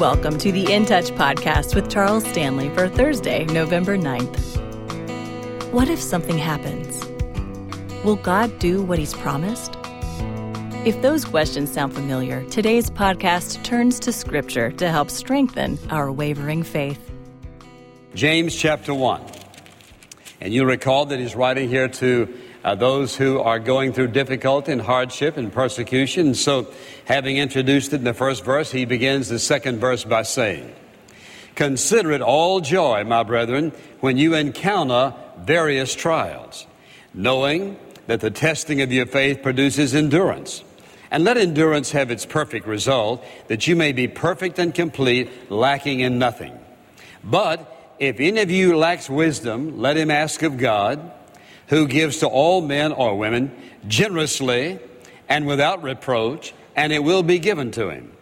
Welcome 0.00 0.38
to 0.38 0.52
the 0.52 0.72
In 0.72 0.86
Touch 0.86 1.10
podcast 1.10 1.74
with 1.74 1.90
Charles 1.90 2.24
Stanley 2.24 2.68
for 2.68 2.88
Thursday, 2.88 3.46
November 3.46 3.98
9th. 3.98 5.72
What 5.72 5.88
if 5.88 6.00
something 6.00 6.38
happens? 6.38 7.04
Will 8.04 8.14
God 8.14 8.60
do 8.60 8.80
what 8.80 9.00
He's 9.00 9.12
promised? 9.12 9.76
If 10.86 11.02
those 11.02 11.24
questions 11.24 11.72
sound 11.72 11.94
familiar, 11.94 12.44
today's 12.44 12.90
podcast 12.90 13.64
turns 13.64 13.98
to 13.98 14.12
Scripture 14.12 14.70
to 14.70 14.88
help 14.88 15.10
strengthen 15.10 15.80
our 15.90 16.12
wavering 16.12 16.62
faith. 16.62 17.10
James 18.14 18.54
chapter 18.54 18.94
1. 18.94 19.20
And 20.40 20.54
you'll 20.54 20.66
recall 20.66 21.06
that 21.06 21.18
he's 21.18 21.34
writing 21.34 21.68
here 21.68 21.88
to 21.88 22.32
uh, 22.64 22.74
those 22.74 23.16
who 23.16 23.40
are 23.40 23.58
going 23.58 23.92
through 23.92 24.08
difficulty 24.08 24.72
and 24.72 24.80
hardship 24.80 25.36
and 25.36 25.52
persecution. 25.52 26.34
So, 26.34 26.72
having 27.04 27.36
introduced 27.36 27.92
it 27.92 27.96
in 27.96 28.04
the 28.04 28.14
first 28.14 28.44
verse, 28.44 28.70
he 28.70 28.84
begins 28.84 29.28
the 29.28 29.38
second 29.38 29.78
verse 29.78 30.04
by 30.04 30.22
saying, 30.22 30.74
Consider 31.54 32.12
it 32.12 32.22
all 32.22 32.60
joy, 32.60 33.04
my 33.04 33.22
brethren, 33.22 33.72
when 34.00 34.16
you 34.16 34.34
encounter 34.34 35.14
various 35.38 35.94
trials, 35.94 36.66
knowing 37.14 37.76
that 38.06 38.20
the 38.20 38.30
testing 38.30 38.80
of 38.80 38.92
your 38.92 39.06
faith 39.06 39.42
produces 39.42 39.94
endurance. 39.94 40.62
And 41.10 41.24
let 41.24 41.36
endurance 41.36 41.92
have 41.92 42.10
its 42.10 42.26
perfect 42.26 42.66
result, 42.66 43.24
that 43.48 43.66
you 43.66 43.76
may 43.76 43.92
be 43.92 44.08
perfect 44.08 44.58
and 44.58 44.74
complete, 44.74 45.50
lacking 45.50 46.00
in 46.00 46.18
nothing. 46.18 46.58
But 47.24 47.94
if 47.98 48.20
any 48.20 48.40
of 48.40 48.50
you 48.50 48.76
lacks 48.76 49.08
wisdom, 49.08 49.80
let 49.80 49.96
him 49.96 50.10
ask 50.10 50.42
of 50.42 50.58
God, 50.58 51.10
who 51.68 51.86
gives 51.86 52.18
to 52.18 52.26
all 52.26 52.60
men 52.60 52.92
or 52.92 53.16
women 53.16 53.54
generously 53.86 54.78
and 55.28 55.46
without 55.46 55.82
reproach, 55.82 56.54
and 56.74 56.92
it 56.92 57.02
will 57.02 57.22
be 57.22 57.38
given 57.38 57.70
to 57.72 57.90
him. 57.90 58.12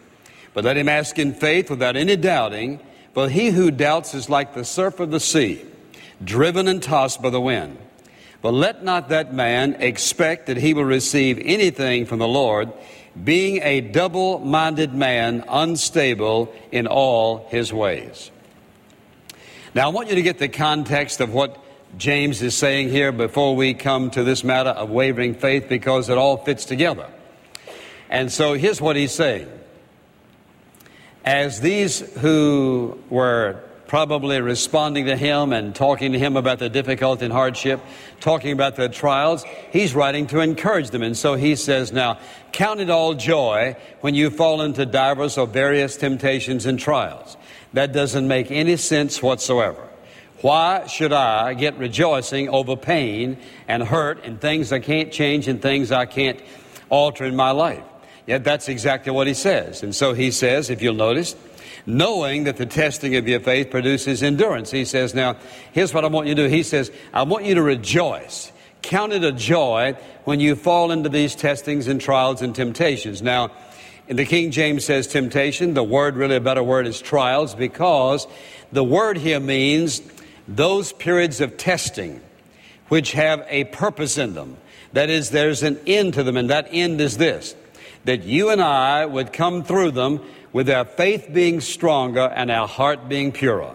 But 0.54 0.64
let 0.64 0.76
him 0.76 0.88
ask 0.88 1.18
in 1.18 1.34
faith 1.34 1.70
without 1.70 1.96
any 1.96 2.16
doubting, 2.16 2.80
for 3.14 3.28
he 3.28 3.50
who 3.50 3.70
doubts 3.70 4.14
is 4.14 4.28
like 4.28 4.54
the 4.54 4.64
surf 4.64 5.00
of 5.00 5.10
the 5.10 5.20
sea, 5.20 5.62
driven 6.22 6.66
and 6.66 6.82
tossed 6.82 7.22
by 7.22 7.30
the 7.30 7.40
wind. 7.40 7.78
But 8.42 8.52
let 8.52 8.82
not 8.82 9.08
that 9.10 9.32
man 9.32 9.76
expect 9.80 10.46
that 10.46 10.56
he 10.56 10.74
will 10.74 10.84
receive 10.84 11.38
anything 11.42 12.06
from 12.06 12.18
the 12.18 12.28
Lord, 12.28 12.72
being 13.22 13.60
a 13.62 13.80
double 13.80 14.38
minded 14.40 14.94
man, 14.94 15.44
unstable 15.48 16.52
in 16.72 16.86
all 16.86 17.46
his 17.50 17.72
ways. 17.72 18.30
Now, 19.74 19.86
I 19.86 19.88
want 19.88 20.08
you 20.08 20.14
to 20.14 20.22
get 20.22 20.38
the 20.38 20.48
context 20.48 21.20
of 21.20 21.32
what 21.32 21.58
James 21.96 22.42
is 22.42 22.54
saying 22.54 22.90
here 22.90 23.12
before 23.12 23.56
we 23.56 23.72
come 23.72 24.10
to 24.10 24.22
this 24.22 24.44
matter 24.44 24.70
of 24.70 24.90
wavering 24.90 25.34
faith 25.34 25.68
because 25.68 26.08
it 26.08 26.18
all 26.18 26.36
fits 26.36 26.64
together. 26.64 27.08
And 28.10 28.30
so 28.30 28.54
here's 28.54 28.80
what 28.80 28.96
he's 28.96 29.12
saying. 29.12 29.48
As 31.24 31.60
these 31.60 32.00
who 32.18 32.98
were 33.10 33.62
probably 33.86 34.40
responding 34.40 35.06
to 35.06 35.16
him 35.16 35.52
and 35.52 35.74
talking 35.74 36.12
to 36.12 36.18
him 36.18 36.36
about 36.36 36.58
the 36.58 36.68
difficulty 36.68 37.24
and 37.24 37.32
hardship, 37.32 37.80
talking 38.20 38.52
about 38.52 38.76
the 38.76 38.88
trials, 38.88 39.44
he's 39.70 39.94
writing 39.94 40.26
to 40.28 40.40
encourage 40.40 40.90
them. 40.90 41.02
And 41.02 41.16
so 41.16 41.34
he 41.34 41.56
says, 41.56 41.92
Now, 41.92 42.18
count 42.52 42.80
it 42.80 42.90
all 42.90 43.14
joy 43.14 43.76
when 44.00 44.14
you 44.14 44.30
fall 44.30 44.60
into 44.62 44.86
divers 44.86 45.38
or 45.38 45.46
various 45.46 45.96
temptations 45.96 46.66
and 46.66 46.78
trials. 46.78 47.36
That 47.72 47.92
doesn't 47.92 48.26
make 48.26 48.50
any 48.50 48.76
sense 48.76 49.22
whatsoever. 49.22 49.85
Why 50.42 50.86
should 50.86 51.12
I 51.12 51.54
get 51.54 51.78
rejoicing 51.78 52.48
over 52.48 52.76
pain 52.76 53.38
and 53.66 53.82
hurt 53.82 54.24
and 54.24 54.40
things 54.40 54.72
I 54.72 54.80
can't 54.80 55.10
change 55.10 55.48
and 55.48 55.60
things 55.62 55.90
I 55.90 56.06
can't 56.06 56.40
alter 56.90 57.24
in 57.24 57.36
my 57.36 57.52
life? 57.52 57.82
Yet 58.26 58.44
that's 58.44 58.68
exactly 58.68 59.12
what 59.12 59.26
he 59.26 59.34
says. 59.34 59.82
And 59.82 59.94
so 59.94 60.12
he 60.12 60.30
says, 60.30 60.68
if 60.68 60.82
you'll 60.82 60.94
notice, 60.94 61.36
knowing 61.86 62.44
that 62.44 62.56
the 62.56 62.66
testing 62.66 63.16
of 63.16 63.28
your 63.28 63.40
faith 63.40 63.70
produces 63.70 64.22
endurance. 64.22 64.70
He 64.70 64.84
says, 64.84 65.14
now, 65.14 65.36
here's 65.72 65.94
what 65.94 66.04
I 66.04 66.08
want 66.08 66.26
you 66.26 66.34
to 66.34 66.42
do. 66.44 66.48
He 66.48 66.64
says, 66.64 66.90
I 67.14 67.22
want 67.22 67.44
you 67.44 67.54
to 67.54 67.62
rejoice. 67.62 68.52
Count 68.82 69.12
it 69.12 69.24
a 69.24 69.32
joy 69.32 69.96
when 70.24 70.40
you 70.40 70.56
fall 70.56 70.90
into 70.90 71.08
these 71.08 71.34
testings 71.34 71.86
and 71.86 72.00
trials 72.00 72.42
and 72.42 72.54
temptations. 72.54 73.22
Now, 73.22 73.52
in 74.08 74.16
the 74.16 74.24
King 74.24 74.50
James 74.50 74.84
says 74.84 75.06
temptation. 75.06 75.74
The 75.74 75.82
word, 75.82 76.16
really 76.16 76.36
a 76.36 76.40
better 76.40 76.62
word, 76.62 76.86
is 76.86 77.00
trials 77.00 77.54
because 77.54 78.26
the 78.72 78.84
word 78.84 79.16
here 79.16 79.40
means 79.40 80.00
those 80.48 80.92
periods 80.92 81.40
of 81.40 81.56
testing 81.56 82.20
which 82.88 83.12
have 83.12 83.44
a 83.48 83.64
purpose 83.64 84.18
in 84.18 84.34
them. 84.34 84.56
That 84.92 85.10
is, 85.10 85.30
there's 85.30 85.62
an 85.62 85.78
end 85.86 86.14
to 86.14 86.22
them, 86.22 86.36
and 86.36 86.50
that 86.50 86.68
end 86.70 87.00
is 87.00 87.16
this 87.16 87.54
that 88.04 88.22
you 88.22 88.50
and 88.50 88.62
I 88.62 89.04
would 89.04 89.32
come 89.32 89.64
through 89.64 89.90
them 89.90 90.20
with 90.52 90.70
our 90.70 90.84
faith 90.84 91.28
being 91.32 91.60
stronger 91.60 92.20
and 92.20 92.52
our 92.52 92.68
heart 92.68 93.08
being 93.08 93.32
purer. 93.32 93.74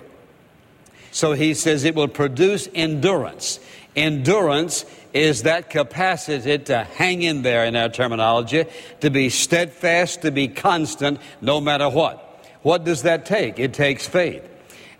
So 1.11 1.33
he 1.33 1.53
says 1.53 1.83
it 1.83 1.95
will 1.95 2.07
produce 2.07 2.69
endurance. 2.73 3.59
Endurance 3.93 4.85
is 5.13 5.43
that 5.43 5.69
capacity 5.69 6.57
to 6.57 6.85
hang 6.85 7.23
in 7.23 7.41
there 7.41 7.65
in 7.65 7.75
our 7.75 7.89
terminology, 7.89 8.65
to 9.01 9.09
be 9.09 9.29
steadfast, 9.29 10.21
to 10.21 10.31
be 10.31 10.47
constant, 10.47 11.19
no 11.41 11.59
matter 11.59 11.89
what. 11.89 12.19
What 12.61 12.85
does 12.85 13.01
that 13.01 13.25
take? 13.25 13.59
It 13.59 13.73
takes 13.73 14.07
faith. 14.07 14.47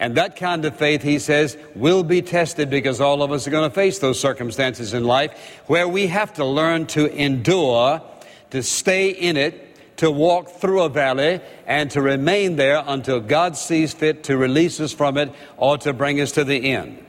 And 0.02 0.16
that 0.16 0.36
kind 0.36 0.66
of 0.66 0.76
faith, 0.76 1.04
he 1.04 1.20
says, 1.20 1.56
will 1.76 2.04
be 2.04 2.24
tested 2.24 2.72
because 2.72 3.00
all 3.00 3.22
of 3.22 3.32
us 3.32 3.46
are 3.46 3.52
going 3.52 3.70
to 3.70 3.74
face 3.74 4.00
those 4.00 4.20
circumstances 4.20 4.96
in 4.96 5.04
life 5.04 5.62
where 5.68 5.88
we 5.88 6.08
have 6.08 6.34
to 6.34 6.44
learn 6.44 6.88
to 6.88 7.06
endure, 7.16 8.02
to 8.50 8.64
stay 8.64 9.12
in 9.12 9.38
it, 9.38 9.98
to 9.98 10.10
walk 10.10 10.50
through 10.50 10.82
a 10.82 10.90
valley, 10.90 11.40
and 11.68 11.92
to 11.92 12.02
remain 12.02 12.56
there 12.56 12.84
until 12.88 13.20
God 13.20 13.56
sees 13.56 13.94
fit 13.94 14.24
to 14.24 14.38
release 14.38 14.80
us 14.80 14.92
from 14.92 15.18
it 15.20 15.32
or 15.56 15.78
to 15.78 15.94
bring 15.94 16.20
us 16.20 16.32
to 16.32 16.44
the 16.44 16.72
end. 16.72 17.06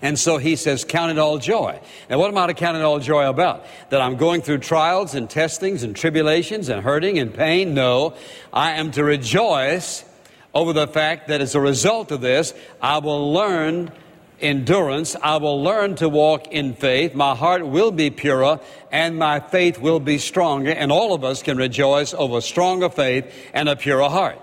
And 0.00 0.18
so 0.18 0.38
he 0.38 0.56
says, 0.56 0.84
count 0.84 1.10
it 1.10 1.18
all 1.18 1.36
joy. 1.36 1.78
Now, 2.08 2.18
what 2.18 2.30
am 2.30 2.38
I 2.38 2.46
to 2.46 2.54
count 2.54 2.78
it 2.78 2.84
all 2.84 3.00
joy 3.00 3.28
about? 3.28 3.66
That 3.90 4.00
I'm 4.00 4.16
going 4.16 4.40
through 4.40 4.58
trials 4.58 5.14
and 5.14 5.28
testings 5.28 5.82
and 5.82 5.94
tribulations 5.94 6.70
and 6.70 6.82
hurting 6.82 7.18
and 7.18 7.34
pain? 7.34 7.74
No. 7.74 8.14
I 8.50 8.72
am 8.72 8.92
to 8.92 9.04
rejoice 9.04 10.06
over 10.54 10.72
the 10.72 10.86
fact 10.86 11.28
that 11.28 11.40
as 11.40 11.54
a 11.54 11.60
result 11.60 12.10
of 12.10 12.20
this, 12.20 12.54
I 12.80 12.98
will 12.98 13.32
learn 13.32 13.92
endurance. 14.40 15.16
I 15.22 15.36
will 15.36 15.62
learn 15.62 15.96
to 15.96 16.08
walk 16.08 16.48
in 16.48 16.74
faith. 16.74 17.14
My 17.14 17.34
heart 17.34 17.66
will 17.66 17.90
be 17.90 18.10
purer 18.10 18.60
and 18.90 19.16
my 19.16 19.40
faith 19.40 19.78
will 19.78 20.00
be 20.00 20.18
stronger. 20.18 20.70
And 20.70 20.92
all 20.92 21.14
of 21.14 21.24
us 21.24 21.42
can 21.42 21.56
rejoice 21.56 22.14
over 22.14 22.40
stronger 22.40 22.88
faith 22.88 23.32
and 23.52 23.68
a 23.68 23.76
purer 23.76 24.08
heart. 24.08 24.38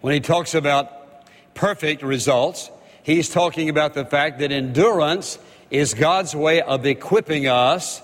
When 0.00 0.14
he 0.14 0.20
talks 0.20 0.54
about 0.54 0.90
perfect 1.54 2.02
results, 2.02 2.70
he's 3.02 3.28
talking 3.28 3.68
about 3.68 3.94
the 3.94 4.04
fact 4.04 4.38
that 4.40 4.52
endurance 4.52 5.38
is 5.70 5.94
God's 5.94 6.34
way 6.34 6.62
of 6.62 6.86
equipping 6.86 7.46
us. 7.46 8.02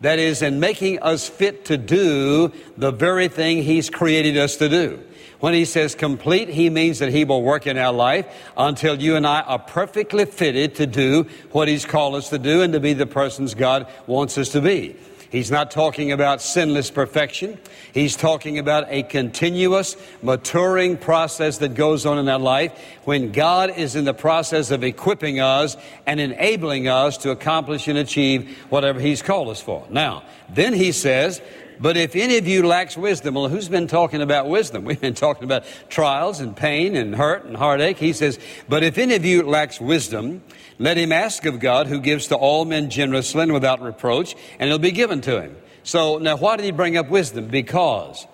That 0.00 0.20
is, 0.20 0.42
in 0.42 0.60
making 0.60 1.00
us 1.00 1.28
fit 1.28 1.64
to 1.66 1.76
do 1.76 2.52
the 2.76 2.92
very 2.92 3.26
thing 3.26 3.64
He's 3.64 3.90
created 3.90 4.36
us 4.36 4.56
to 4.58 4.68
do. 4.68 5.02
When 5.40 5.54
he 5.54 5.64
says 5.64 5.94
complete, 5.94 6.48
he 6.48 6.68
means 6.68 6.98
that 6.98 7.10
he 7.10 7.24
will 7.24 7.42
work 7.42 7.66
in 7.66 7.78
our 7.78 7.92
life 7.92 8.26
until 8.56 9.00
you 9.00 9.14
and 9.14 9.26
I 9.26 9.42
are 9.42 9.58
perfectly 9.58 10.24
fitted 10.24 10.74
to 10.76 10.86
do 10.86 11.26
what 11.52 11.68
he's 11.68 11.84
called 11.84 12.16
us 12.16 12.30
to 12.30 12.38
do 12.38 12.62
and 12.62 12.72
to 12.72 12.80
be 12.80 12.92
the 12.92 13.06
persons 13.06 13.54
God 13.54 13.86
wants 14.06 14.36
us 14.36 14.48
to 14.50 14.60
be. 14.60 14.96
He's 15.30 15.50
not 15.50 15.70
talking 15.70 16.10
about 16.10 16.40
sinless 16.40 16.90
perfection. 16.90 17.58
He's 17.92 18.16
talking 18.16 18.58
about 18.58 18.86
a 18.88 19.02
continuous 19.02 19.94
maturing 20.22 20.96
process 20.96 21.58
that 21.58 21.74
goes 21.74 22.06
on 22.06 22.18
in 22.18 22.28
our 22.30 22.38
life 22.38 22.72
when 23.04 23.30
God 23.30 23.76
is 23.76 23.94
in 23.94 24.06
the 24.06 24.14
process 24.14 24.70
of 24.70 24.82
equipping 24.82 25.38
us 25.38 25.76
and 26.06 26.18
enabling 26.18 26.88
us 26.88 27.18
to 27.18 27.30
accomplish 27.30 27.88
and 27.88 27.98
achieve 27.98 28.56
whatever 28.70 29.00
He's 29.00 29.20
called 29.20 29.48
us 29.50 29.60
for. 29.60 29.86
Now, 29.90 30.22
then 30.48 30.72
He 30.72 30.92
says, 30.92 31.42
but 31.80 31.96
if 31.96 32.16
any 32.16 32.38
of 32.38 32.46
you 32.46 32.66
lacks 32.66 32.96
wisdom, 32.96 33.34
well, 33.34 33.48
who's 33.48 33.68
been 33.68 33.86
talking 33.86 34.22
about 34.22 34.48
wisdom? 34.48 34.84
We've 34.86 35.00
been 35.00 35.14
talking 35.14 35.44
about 35.44 35.64
trials 35.88 36.40
and 36.40 36.56
pain 36.56 36.96
and 36.96 37.14
hurt 37.14 37.44
and 37.44 37.56
heartache. 37.56 37.98
He 37.98 38.12
says, 38.12 38.38
But 38.68 38.82
if 38.82 38.98
any 38.98 39.14
of 39.14 39.24
you 39.24 39.42
lacks 39.42 39.80
wisdom, 39.80 40.42
let 40.78 40.96
him 40.96 41.12
ask 41.12 41.44
of 41.44 41.60
God, 41.60 41.86
who 41.86 42.00
gives 42.00 42.28
to 42.28 42.36
all 42.36 42.64
men 42.64 42.90
generously 42.90 43.42
and 43.42 43.52
without 43.52 43.80
reproach, 43.80 44.34
and 44.58 44.68
it'll 44.68 44.78
be 44.78 44.92
given 44.92 45.20
to 45.22 45.40
him. 45.40 45.56
So 45.82 46.18
now, 46.18 46.36
why 46.36 46.56
did 46.56 46.64
he 46.64 46.70
bring 46.70 46.96
up 46.96 47.08
wisdom? 47.08 47.48
Because 47.48 48.26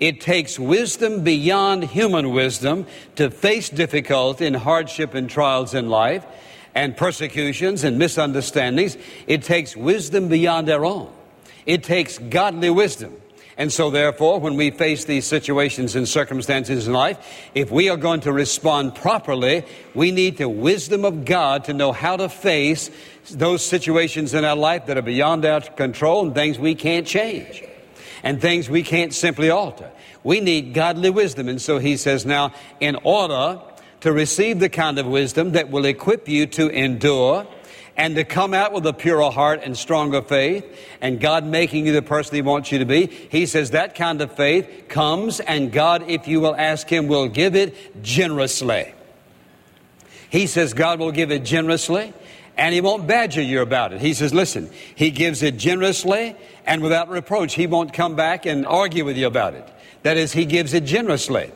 it 0.00 0.20
takes 0.20 0.58
wisdom 0.58 1.22
beyond 1.22 1.84
human 1.84 2.30
wisdom 2.30 2.86
to 3.16 3.30
face 3.30 3.68
difficulty 3.68 4.46
and 4.46 4.56
hardship 4.56 5.14
and 5.14 5.28
trials 5.28 5.74
in 5.74 5.88
life 5.88 6.24
and 6.74 6.96
persecutions 6.96 7.84
and 7.84 7.98
misunderstandings. 7.98 8.96
It 9.26 9.42
takes 9.42 9.76
wisdom 9.76 10.28
beyond 10.28 10.70
our 10.70 10.84
own. 10.84 11.12
It 11.70 11.84
takes 11.84 12.18
godly 12.18 12.68
wisdom. 12.68 13.14
And 13.56 13.72
so, 13.72 13.90
therefore, 13.90 14.40
when 14.40 14.56
we 14.56 14.72
face 14.72 15.04
these 15.04 15.24
situations 15.24 15.94
and 15.94 16.08
circumstances 16.08 16.88
in 16.88 16.92
life, 16.92 17.16
if 17.54 17.70
we 17.70 17.88
are 17.88 17.96
going 17.96 18.22
to 18.22 18.32
respond 18.32 18.96
properly, 18.96 19.64
we 19.94 20.10
need 20.10 20.36
the 20.36 20.48
wisdom 20.48 21.04
of 21.04 21.24
God 21.24 21.62
to 21.66 21.72
know 21.72 21.92
how 21.92 22.16
to 22.16 22.28
face 22.28 22.90
those 23.30 23.64
situations 23.64 24.34
in 24.34 24.44
our 24.44 24.56
life 24.56 24.86
that 24.86 24.98
are 24.98 25.02
beyond 25.02 25.44
our 25.44 25.60
control 25.60 26.26
and 26.26 26.34
things 26.34 26.58
we 26.58 26.74
can't 26.74 27.06
change. 27.06 27.62
and 28.24 28.40
things 28.40 28.68
we 28.68 28.82
can't 28.82 29.14
simply 29.14 29.48
alter. 29.48 29.92
We 30.24 30.40
need 30.40 30.74
godly 30.74 31.10
wisdom. 31.10 31.48
And 31.48 31.62
so 31.62 31.78
he 31.78 31.96
says, 31.96 32.26
now, 32.26 32.52
in 32.80 32.96
order 33.04 33.60
to 34.00 34.12
receive 34.12 34.58
the 34.58 34.68
kind 34.68 34.98
of 34.98 35.06
wisdom 35.06 35.52
that 35.52 35.70
will 35.70 35.84
equip 35.84 36.28
you 36.28 36.46
to 36.46 36.68
endure 36.68 37.46
and 38.00 38.16
to 38.16 38.24
come 38.24 38.54
out 38.54 38.72
with 38.72 38.86
a 38.86 38.94
purer 38.94 39.30
heart 39.30 39.60
and 39.62 39.76
stronger 39.76 40.22
faith, 40.22 40.64
and 41.02 41.20
God 41.20 41.44
making 41.44 41.84
you 41.84 41.92
the 41.92 42.00
person 42.00 42.34
He 42.34 42.40
wants 42.40 42.72
you 42.72 42.78
to 42.78 42.86
be. 42.86 43.08
He 43.08 43.44
says 43.44 43.72
that 43.72 43.94
kind 43.94 44.22
of 44.22 44.32
faith 44.32 44.86
comes, 44.88 45.38
and 45.38 45.70
God, 45.70 46.08
if 46.08 46.26
you 46.26 46.40
will 46.40 46.56
ask 46.56 46.88
Him, 46.88 47.08
will 47.08 47.28
give 47.28 47.54
it 47.54 48.02
generously. 48.02 48.94
He 50.30 50.46
says 50.46 50.72
God 50.72 50.98
will 50.98 51.12
give 51.12 51.30
it 51.30 51.44
generously, 51.44 52.14
and 52.56 52.74
He 52.74 52.80
won't 52.80 53.06
badger 53.06 53.42
you 53.42 53.60
about 53.60 53.92
it. 53.92 54.00
He 54.00 54.14
says, 54.14 54.32
listen, 54.32 54.70
He 54.94 55.10
gives 55.10 55.42
it 55.42 55.58
generously 55.58 56.36
and 56.64 56.82
without 56.82 57.10
reproach. 57.10 57.52
He 57.52 57.66
won't 57.66 57.92
come 57.92 58.16
back 58.16 58.46
and 58.46 58.66
argue 58.66 59.04
with 59.04 59.18
you 59.18 59.26
about 59.26 59.52
it. 59.52 59.68
That 60.04 60.16
is, 60.16 60.32
He 60.32 60.46
gives 60.46 60.72
it 60.72 60.86
generously. 60.86 61.52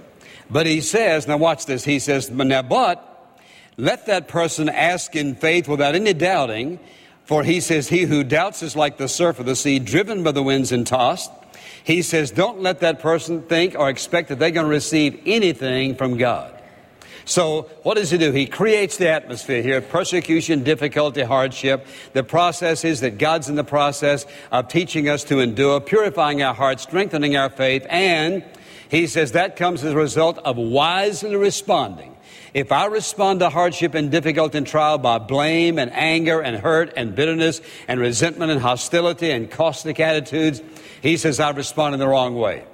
But 0.50 0.66
He 0.66 0.82
says, 0.82 1.26
now 1.26 1.38
watch 1.38 1.64
this, 1.64 1.84
He 1.84 2.00
says, 2.00 2.30
now, 2.30 2.60
but 2.60 3.13
let 3.76 4.06
that 4.06 4.28
person 4.28 4.68
ask 4.68 5.16
in 5.16 5.34
faith 5.34 5.66
without 5.68 5.94
any 5.94 6.12
doubting, 6.12 6.78
for 7.24 7.42
he 7.42 7.60
says, 7.60 7.88
He 7.88 8.02
who 8.02 8.22
doubts 8.22 8.62
is 8.62 8.76
like 8.76 8.98
the 8.98 9.08
surf 9.08 9.40
of 9.40 9.46
the 9.46 9.56
sea, 9.56 9.78
driven 9.78 10.22
by 10.22 10.32
the 10.32 10.42
winds 10.42 10.70
and 10.70 10.86
tossed. 10.86 11.32
He 11.82 12.02
says, 12.02 12.30
Don't 12.30 12.60
let 12.60 12.80
that 12.80 13.00
person 13.00 13.42
think 13.42 13.74
or 13.76 13.88
expect 13.90 14.28
that 14.28 14.38
they're 14.38 14.50
going 14.50 14.66
to 14.66 14.70
receive 14.70 15.20
anything 15.26 15.96
from 15.96 16.16
God. 16.16 16.52
So, 17.26 17.62
what 17.82 17.94
does 17.94 18.10
he 18.10 18.18
do? 18.18 18.32
He 18.32 18.46
creates 18.46 18.98
the 18.98 19.08
atmosphere 19.08 19.62
here 19.62 19.80
persecution, 19.80 20.62
difficulty, 20.62 21.22
hardship. 21.22 21.86
The 22.12 22.22
process 22.22 22.84
is 22.84 23.00
that 23.00 23.18
God's 23.18 23.48
in 23.48 23.56
the 23.56 23.64
process 23.64 24.26
of 24.52 24.68
teaching 24.68 25.08
us 25.08 25.24
to 25.24 25.40
endure, 25.40 25.80
purifying 25.80 26.42
our 26.42 26.54
hearts, 26.54 26.82
strengthening 26.82 27.36
our 27.36 27.48
faith, 27.48 27.86
and 27.88 28.44
he 28.90 29.06
says 29.06 29.32
that 29.32 29.56
comes 29.56 29.82
as 29.82 29.94
a 29.94 29.96
result 29.96 30.38
of 30.38 30.56
wisely 30.56 31.34
responding 31.34 32.13
if 32.52 32.72
I 32.72 32.86
respond 32.86 33.40
to 33.40 33.50
hardship 33.50 33.94
and 33.94 34.10
difficulty 34.10 34.58
and 34.58 34.66
trial 34.66 34.98
by 34.98 35.18
blame 35.18 35.78
and 35.78 35.92
anger 35.92 36.40
and 36.40 36.56
hurt 36.56 36.92
and 36.96 37.14
bitterness 37.14 37.60
and 37.88 38.00
resentment 38.00 38.50
and 38.50 38.60
hostility 38.60 39.30
and 39.30 39.50
caustic 39.50 40.00
attitudes, 40.00 40.62
he 41.02 41.16
says 41.16 41.40
I've 41.40 41.56
responded 41.56 41.98
the 41.98 42.08
wrong 42.08 42.34
way. 42.34 42.64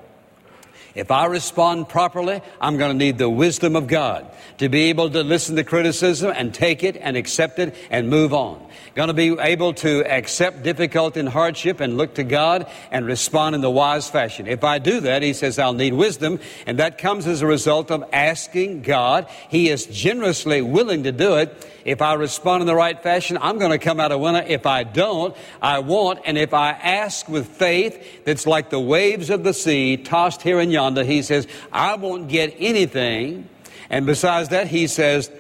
If 0.95 1.11
I 1.11 1.27
respond 1.27 1.89
properly, 1.89 2.41
I'm 2.61 2.77
going 2.77 2.91
to 2.91 2.97
need 2.97 3.19
the 3.19 3.31
wisdom 3.31 3.77
of 3.77 3.87
God 3.87 4.27
to 4.59 4.69
be 4.69 4.85
able 4.85 5.11
to 5.11 5.23
listen 5.23 5.57
to 5.57 5.65
criticism 5.65 6.33
and 6.35 6.53
take 6.53 6.83
it 6.83 6.97
and 6.97 7.17
accept 7.17 7.59
it 7.59 7.75
and 7.91 8.09
move 8.09 8.35
on. 8.35 8.67
Going 8.95 9.09
to 9.09 9.15
be 9.15 9.39
able 9.39 9.73
to 9.75 10.05
accept 10.05 10.65
difficulty 10.65 11.21
and 11.21 11.29
hardship 11.29 11.81
and 11.81 11.97
look 11.97 12.15
to 12.17 12.25
God 12.25 12.69
and 12.91 13.07
respond 13.07 13.55
in 13.55 13.61
the 13.61 13.71
wise 13.71 14.11
fashion. 14.11 14.49
If 14.49 14.65
I 14.65 14.79
do 14.79 15.01
that, 15.01 15.23
he 15.23 15.33
says 15.33 15.59
I'll 15.59 15.73
need 15.73 15.95
wisdom, 15.95 16.41
and 16.67 16.79
that 16.81 16.99
comes 16.99 17.27
as 17.27 17.41
a 17.41 17.47
result 17.47 17.91
of 17.91 18.05
asking 18.13 18.83
God. 18.83 19.29
He 19.49 19.69
is 19.69 19.87
generously 19.87 20.61
willing 20.61 21.05
to 21.05 21.13
do 21.13 21.37
it. 21.37 21.67
If 21.85 22.03
I 22.03 22.15
respond 22.15 22.63
in 22.63 22.67
the 22.67 22.75
right 22.75 23.01
fashion, 23.01 23.39
I'm 23.41 23.59
going 23.59 23.71
to 23.71 23.79
come 23.79 24.01
out 24.01 24.13
a 24.13 24.19
winner. 24.19 24.45
If 24.47 24.67
I 24.67 24.83
don't, 24.83 25.37
I 25.63 25.79
won't. 25.79 26.21
And 26.27 26.37
if 26.37 26.53
I 26.53 26.71
ask 26.71 27.29
with 27.29 27.47
faith 27.47 28.25
that's 28.25 28.47
like 28.47 28.71
the 28.71 28.81
waves 28.81 29.31
of 29.31 29.45
the 29.45 29.55
sea 29.55 29.97
tossed 29.97 30.43
here 30.43 30.61
and 30.61 30.71
yonder, 30.71 30.80
he 31.05 31.23
says, 31.23 31.47
I 31.73 31.97
won't 31.97 32.29
get 32.29 32.55
anything. 32.59 33.49
And 33.89 34.07
besides 34.07 34.51
that, 34.51 34.69
he 34.69 34.87
says, 34.87 35.31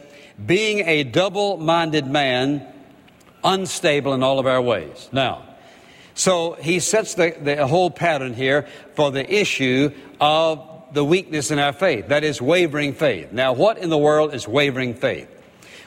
being 0.44 0.80
a 0.88 1.04
double 1.04 1.56
minded 1.56 2.06
man, 2.06 2.66
unstable 3.44 4.14
in 4.14 4.22
all 4.22 4.38
of 4.38 4.46
our 4.46 4.60
ways. 4.60 5.08
Now, 5.12 5.44
so 6.14 6.52
he 6.54 6.80
sets 6.80 7.14
the, 7.14 7.34
the 7.40 7.66
whole 7.66 7.90
pattern 7.90 8.34
here 8.34 8.66
for 8.94 9.10
the 9.10 9.32
issue 9.32 9.90
of 10.20 10.66
the 10.92 11.04
weakness 11.04 11.50
in 11.50 11.58
our 11.58 11.72
faith. 11.72 12.08
That 12.08 12.24
is 12.24 12.42
wavering 12.42 12.94
faith. 12.94 13.32
Now, 13.32 13.52
what 13.52 13.78
in 13.78 13.90
the 13.90 13.98
world 13.98 14.34
is 14.34 14.46
wavering 14.46 14.94
faith? 14.94 15.28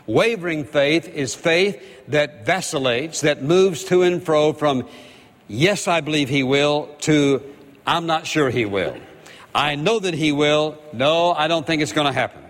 Wavering 0.06 0.66
faith 0.66 1.08
is 1.08 1.36
faith 1.36 1.82
that 2.08 2.46
vacillates, 2.46 3.22
that 3.22 3.42
moves 3.42 3.84
to 3.86 4.02
and 4.04 4.24
fro 4.24 4.54
from, 4.54 4.88
yes, 5.48 5.88
I 5.88 6.02
believe 6.02 6.30
he 6.30 6.44
will, 6.44 6.88
to, 7.02 7.42
I'm 7.86 8.06
not 8.06 8.26
sure 8.26 8.50
he 8.50 8.66
will. 8.66 8.98
I 9.56 9.76
know 9.76 10.00
that 10.00 10.14
he 10.14 10.32
will. 10.32 10.78
No, 10.94 11.32
I 11.32 11.48
don't 11.48 11.66
think 11.66 11.82
it's 11.82 11.94
going 11.94 12.08
to 12.08 12.14
happen. 12.14 12.42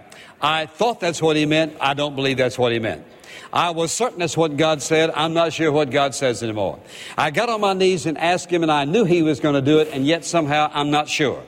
I 0.41 0.65
thought 0.65 0.99
that's 0.99 1.21
what 1.21 1.35
he 1.35 1.45
meant. 1.45 1.75
I 1.79 1.93
don't 1.93 2.15
believe 2.15 2.37
that's 2.37 2.57
what 2.57 2.71
he 2.71 2.79
meant. 2.79 3.05
I 3.51 3.69
was 3.69 3.91
certain 3.91 4.19
that's 4.19 4.35
what 4.35 4.57
God 4.57 4.81
said. 4.81 5.11
I'm 5.11 5.33
not 5.33 5.53
sure 5.53 5.71
what 5.71 5.91
God 5.91 6.15
says 6.15 6.41
anymore. 6.41 6.79
I 7.17 7.29
got 7.29 7.49
on 7.49 7.61
my 7.61 7.73
knees 7.73 8.07
and 8.07 8.17
asked 8.17 8.49
Him, 8.49 8.63
and 8.63 8.71
I 8.71 8.85
knew 8.85 9.05
He 9.05 9.21
was 9.21 9.39
going 9.39 9.53
to 9.53 9.61
do 9.61 9.79
it, 9.79 9.89
and 9.91 10.07
yet 10.07 10.25
somehow 10.25 10.71
I'm 10.73 10.89
not 10.89 11.07
sure. 11.07 11.43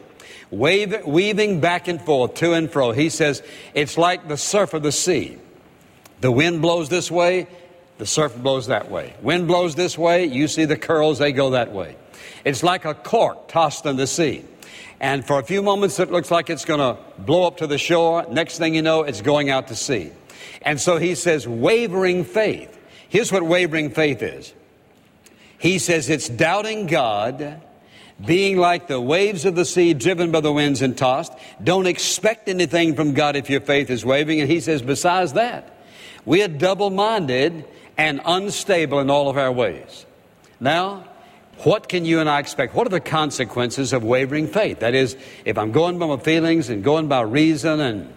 Wave, 0.51 1.05
weaving 1.05 1.59
back 1.61 1.87
and 1.87 1.99
forth, 1.99 2.35
to 2.35 2.53
and 2.53 2.69
fro. 2.71 2.91
He 2.91 3.09
says, 3.09 3.41
it's 3.73 3.97
like 3.97 4.27
the 4.27 4.37
surf 4.37 4.75
of 4.75 4.83
the 4.83 4.91
sea. 4.91 5.39
The 6.21 6.31
wind 6.31 6.61
blows 6.61 6.89
this 6.89 7.09
way, 7.09 7.47
the 7.97 8.05
surf 8.05 8.37
blows 8.37 8.67
that 8.67 8.91
way. 8.91 9.15
Wind 9.21 9.47
blows 9.47 9.73
this 9.73 9.97
way, 9.97 10.25
you 10.25 10.47
see 10.47 10.65
the 10.65 10.77
curls, 10.77 11.17
they 11.17 11.31
go 11.31 11.51
that 11.51 11.73
way. 11.73 11.97
It's 12.45 12.61
like 12.61 12.85
a 12.85 12.93
cork 12.93 13.47
tossed 13.47 13.85
in 13.87 13.97
the 13.97 14.07
sea. 14.07 14.45
And 14.99 15.25
for 15.25 15.39
a 15.39 15.43
few 15.43 15.61
moments, 15.61 15.99
it 15.99 16.11
looks 16.11 16.31
like 16.31 16.49
it's 16.49 16.65
going 16.65 16.79
to 16.79 16.97
blow 17.21 17.45
up 17.47 17.57
to 17.57 17.67
the 17.67 17.77
shore. 17.77 18.25
Next 18.29 18.57
thing 18.57 18.75
you 18.75 18.81
know, 18.81 19.03
it's 19.03 19.21
going 19.21 19.49
out 19.49 19.67
to 19.67 19.75
sea. 19.75 20.11
And 20.61 20.79
so 20.79 20.97
he 20.97 21.15
says, 21.15 21.47
wavering 21.47 22.23
faith. 22.23 22.71
Here's 23.09 23.31
what 23.31 23.43
wavering 23.43 23.91
faith 23.91 24.21
is 24.21 24.53
He 25.57 25.79
says 25.79 26.09
it's 26.09 26.29
doubting 26.29 26.87
God, 26.87 27.61
being 28.23 28.57
like 28.57 28.87
the 28.87 28.99
waves 29.01 29.45
of 29.45 29.55
the 29.55 29.65
sea 29.65 29.93
driven 29.93 30.31
by 30.31 30.39
the 30.39 30.51
winds 30.51 30.81
and 30.81 30.97
tossed. 30.97 31.33
Don't 31.63 31.87
expect 31.87 32.47
anything 32.47 32.95
from 32.95 33.13
God 33.13 33.35
if 33.35 33.49
your 33.49 33.61
faith 33.61 33.89
is 33.89 34.05
wavering. 34.05 34.41
And 34.41 34.49
he 34.49 34.59
says, 34.59 34.81
besides 34.81 35.33
that, 35.33 35.77
we 36.23 36.41
are 36.41 36.47
double 36.47 36.89
minded 36.89 37.65
and 37.97 38.21
unstable 38.25 38.99
in 38.99 39.09
all 39.09 39.29
of 39.29 39.37
our 39.37 39.51
ways. 39.51 40.05
Now, 40.59 41.07
what 41.59 41.89
can 41.89 42.05
you 42.05 42.19
and 42.19 42.29
I 42.29 42.39
expect? 42.39 42.75
What 42.75 42.85
are 42.87 42.91
the 42.91 42.99
consequences 42.99 43.93
of 43.93 44.03
wavering 44.03 44.47
faith? 44.47 44.79
That 44.79 44.93
is, 44.93 45.15
if 45.45 45.57
I'm 45.57 45.71
going 45.71 45.97
by 45.97 46.07
my 46.07 46.17
feelings 46.17 46.69
and 46.69 46.83
going 46.83 47.07
by 47.07 47.21
reason 47.21 47.79
and 47.79 48.13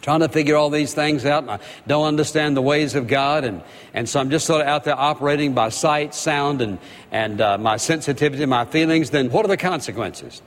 trying 0.00 0.20
to 0.20 0.28
figure 0.28 0.56
all 0.56 0.70
these 0.70 0.94
things 0.94 1.24
out, 1.24 1.42
and 1.42 1.50
I 1.50 1.58
don't 1.86 2.06
understand 2.06 2.56
the 2.56 2.62
ways 2.62 2.94
of 2.94 3.06
God, 3.06 3.44
and, 3.44 3.62
and 3.94 4.08
so 4.08 4.20
I'm 4.20 4.30
just 4.30 4.46
sort 4.46 4.60
of 4.60 4.66
out 4.66 4.84
there 4.84 4.98
operating 4.98 5.54
by 5.54 5.68
sight, 5.68 6.14
sound, 6.14 6.60
and, 6.60 6.78
and 7.10 7.40
uh, 7.40 7.58
my 7.58 7.76
sensitivity, 7.76 8.44
my 8.46 8.64
feelings, 8.64 9.10
then 9.10 9.30
what 9.30 9.44
are 9.44 9.48
the 9.48 9.56
consequences? 9.56 10.42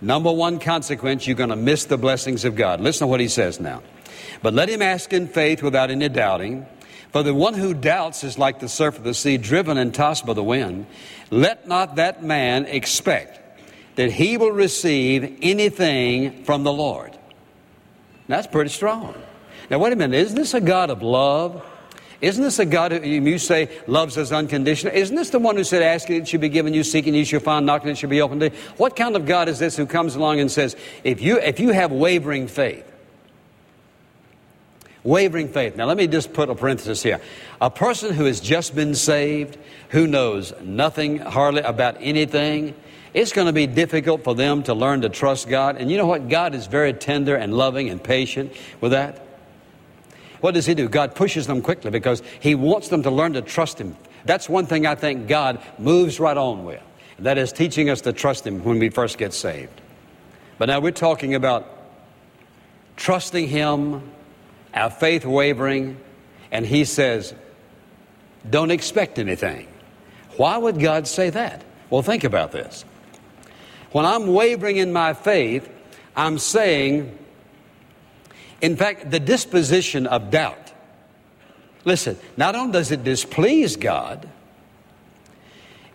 Number 0.00 0.32
one 0.32 0.58
consequence, 0.58 1.26
you're 1.26 1.36
going 1.36 1.50
to 1.50 1.56
miss 1.56 1.84
the 1.84 1.96
blessings 1.98 2.44
of 2.44 2.56
God. 2.56 2.80
Listen 2.80 3.06
to 3.06 3.10
what 3.10 3.20
he 3.20 3.28
says 3.28 3.60
now. 3.60 3.82
But 4.42 4.52
let 4.52 4.68
him 4.68 4.82
ask 4.82 5.12
in 5.12 5.28
faith 5.28 5.62
without 5.62 5.90
any 5.90 6.08
doubting. 6.08 6.66
For 7.14 7.22
the 7.22 7.32
one 7.32 7.54
who 7.54 7.74
doubts 7.74 8.24
is 8.24 8.38
like 8.38 8.58
the 8.58 8.68
surf 8.68 8.98
of 8.98 9.04
the 9.04 9.14
sea, 9.14 9.36
driven 9.36 9.78
and 9.78 9.94
tossed 9.94 10.26
by 10.26 10.32
the 10.32 10.42
wind. 10.42 10.86
Let 11.30 11.68
not 11.68 11.94
that 11.94 12.24
man 12.24 12.66
expect 12.66 13.38
that 13.94 14.10
he 14.10 14.36
will 14.36 14.50
receive 14.50 15.38
anything 15.40 16.42
from 16.42 16.64
the 16.64 16.72
Lord. 16.72 17.16
That's 18.26 18.48
pretty 18.48 18.70
strong. 18.70 19.14
Now, 19.70 19.78
wait 19.78 19.92
a 19.92 19.96
minute. 19.96 20.16
Isn't 20.16 20.36
this 20.36 20.54
a 20.54 20.60
God 20.60 20.90
of 20.90 21.04
love? 21.04 21.64
Isn't 22.20 22.42
this 22.42 22.58
a 22.58 22.66
God 22.66 22.90
who 22.90 23.08
you 23.08 23.38
say 23.38 23.70
loves 23.86 24.18
us 24.18 24.32
unconditionally? 24.32 24.96
Isn't 24.98 25.14
this 25.14 25.30
the 25.30 25.38
one 25.38 25.54
who 25.54 25.62
said, 25.62 25.82
asking 25.82 26.22
it 26.22 26.26
should 26.26 26.40
be 26.40 26.48
given 26.48 26.74
you, 26.74 26.82
seeking 26.82 27.14
you 27.14 27.24
shall 27.24 27.38
find, 27.38 27.64
knocking 27.64 27.90
it 27.90 27.98
shall 27.98 28.10
be 28.10 28.22
opened 28.22 28.40
to 28.40 28.50
you? 28.50 28.56
What 28.76 28.96
kind 28.96 29.14
of 29.14 29.24
God 29.24 29.48
is 29.48 29.60
this 29.60 29.76
who 29.76 29.86
comes 29.86 30.16
along 30.16 30.40
and 30.40 30.50
says, 30.50 30.74
if 31.04 31.22
you, 31.22 31.38
if 31.38 31.60
you 31.60 31.70
have 31.70 31.92
wavering 31.92 32.48
faith, 32.48 32.90
wavering 35.04 35.48
faith. 35.48 35.76
Now, 35.76 35.84
let 35.84 35.96
me 35.96 36.06
just 36.06 36.32
put 36.32 36.50
a 36.50 36.54
parenthesis 36.54 37.02
here. 37.02 37.20
A 37.60 37.70
person 37.70 38.14
who 38.14 38.24
has 38.24 38.40
just 38.40 38.74
been 38.74 38.94
saved, 38.94 39.58
who 39.90 40.06
knows 40.06 40.52
nothing 40.62 41.18
hardly 41.18 41.60
about 41.60 41.98
anything, 42.00 42.74
it's 43.12 43.32
going 43.32 43.46
to 43.46 43.52
be 43.52 43.68
difficult 43.68 44.24
for 44.24 44.34
them 44.34 44.64
to 44.64 44.74
learn 44.74 45.02
to 45.02 45.08
trust 45.08 45.48
God. 45.48 45.76
And 45.76 45.90
you 45.90 45.96
know 45.96 46.06
what? 46.06 46.28
God 46.28 46.54
is 46.54 46.66
very 46.66 46.92
tender 46.92 47.36
and 47.36 47.54
loving 47.54 47.88
and 47.88 48.02
patient 48.02 48.52
with 48.80 48.90
that. 48.90 49.24
What 50.40 50.54
does 50.54 50.66
He 50.66 50.74
do? 50.74 50.88
God 50.88 51.14
pushes 51.14 51.46
them 51.46 51.62
quickly 51.62 51.90
because 51.90 52.22
He 52.40 52.54
wants 52.54 52.88
them 52.88 53.04
to 53.04 53.10
learn 53.10 53.34
to 53.34 53.42
trust 53.42 53.80
Him. 53.80 53.96
That's 54.24 54.48
one 54.48 54.66
thing 54.66 54.86
I 54.86 54.94
think 54.94 55.28
God 55.28 55.62
moves 55.78 56.18
right 56.18 56.36
on 56.36 56.64
with. 56.64 56.82
That 57.20 57.38
is 57.38 57.52
teaching 57.52 57.88
us 57.88 58.00
to 58.02 58.12
trust 58.12 58.46
Him 58.46 58.64
when 58.64 58.78
we 58.78 58.88
first 58.88 59.16
get 59.16 59.32
saved. 59.32 59.80
But 60.58 60.66
now 60.66 60.80
we're 60.80 60.90
talking 60.90 61.34
about 61.34 61.66
trusting 62.96 63.48
Him, 63.48 64.10
our 64.74 64.90
faith 64.90 65.24
wavering, 65.24 65.98
and 66.50 66.66
He 66.66 66.84
says, 66.84 67.34
don't 68.48 68.70
expect 68.70 69.18
anything. 69.18 69.68
Why 70.36 70.58
would 70.58 70.80
God 70.80 71.06
say 71.06 71.30
that? 71.30 71.64
Well, 71.90 72.02
think 72.02 72.24
about 72.24 72.52
this. 72.52 72.84
When 73.92 74.04
I'm 74.04 74.26
wavering 74.26 74.76
in 74.76 74.92
my 74.92 75.14
faith, 75.14 75.70
I'm 76.16 76.38
saying, 76.38 77.16
in 78.60 78.76
fact, 78.76 79.10
the 79.10 79.20
disposition 79.20 80.06
of 80.06 80.30
doubt. 80.30 80.72
Listen, 81.84 82.18
not 82.36 82.56
only 82.56 82.72
does 82.72 82.90
it 82.90 83.04
displease 83.04 83.76
God, 83.76 84.28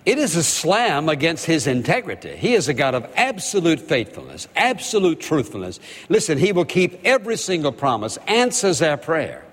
It 0.06 0.18
is 0.18 0.36
a 0.36 0.44
slam 0.44 1.10
against 1.10 1.46
his 1.46 1.68
integrity. 1.68 2.36
He 2.36 2.54
is 2.54 2.68
a 2.68 2.74
God 2.74 2.96
of 2.96 3.12
absolute 3.16 3.80
faithfulness, 3.80 4.48
absolute 4.56 5.20
truthfulness. 5.20 5.80
Listen, 6.08 6.38
he 6.38 6.52
will 6.52 6.66
keep 6.66 7.02
every 7.04 7.38
single 7.38 7.72
promise, 7.72 8.18
answers 8.28 8.82
our 8.82 8.98
prayer. 8.98 9.46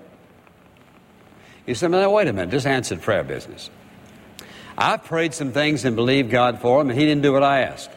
You 1.65 1.75
say, 1.75 1.89
now, 1.89 2.09
wait 2.09 2.29
a 2.29 2.33
minute, 2.33 2.49
this 2.49 2.65
answered 2.65 3.01
prayer 3.01 3.25
business. 3.25 3.69
I've 4.77 5.03
prayed 5.03 5.33
some 5.33 5.51
things 5.51 5.83
and 5.83 5.95
believed 5.95 6.29
God 6.29 6.61
for 6.61 6.79
them, 6.79 6.89
and 6.89 6.99
He 6.99 7.05
didn't 7.05 7.23
do 7.23 7.33
what 7.33 7.43
I 7.43 7.61
asked. 7.61 7.89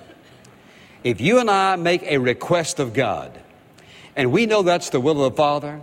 If 1.04 1.20
you 1.20 1.38
and 1.38 1.50
I 1.50 1.76
make 1.76 2.02
a 2.02 2.18
request 2.18 2.80
of 2.80 2.94
God, 2.94 3.38
and 4.16 4.32
we 4.32 4.46
know 4.46 4.62
that's 4.62 4.90
the 4.90 5.00
will 5.00 5.24
of 5.24 5.32
the 5.32 5.36
Father, 5.36 5.82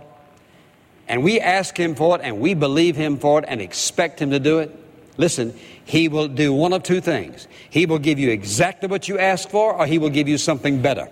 and 1.08 1.22
we 1.22 1.40
ask 1.40 1.78
Him 1.78 1.94
for 1.94 2.16
it, 2.16 2.22
and 2.22 2.40
we 2.40 2.52
believe 2.52 2.94
Him 2.94 3.16
for 3.16 3.38
it, 3.38 3.46
and 3.48 3.62
expect 3.62 4.20
Him 4.20 4.30
to 4.32 4.40
do 4.40 4.58
it, 4.58 4.76
listen, 5.18 5.54
He 5.84 6.08
will 6.08 6.28
do 6.28 6.54
one 6.54 6.72
of 6.72 6.82
two 6.82 7.02
things. 7.02 7.46
He 7.68 7.84
will 7.84 7.98
give 7.98 8.18
you 8.18 8.30
exactly 8.30 8.88
what 8.88 9.08
you 9.08 9.18
ask 9.18 9.50
for, 9.50 9.74
or 9.74 9.84
He 9.84 9.98
will 9.98 10.08
give 10.08 10.28
you 10.28 10.38
something 10.38 10.80
better. 10.80 11.10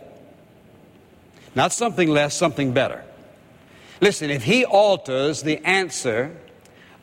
Not 1.55 1.73
something 1.73 2.09
less, 2.09 2.35
something 2.35 2.73
better. 2.73 3.05
Listen, 4.01 4.31
if 4.31 4.43
He 4.43 4.65
alters 4.65 5.43
the 5.43 5.59
answer 5.67 6.35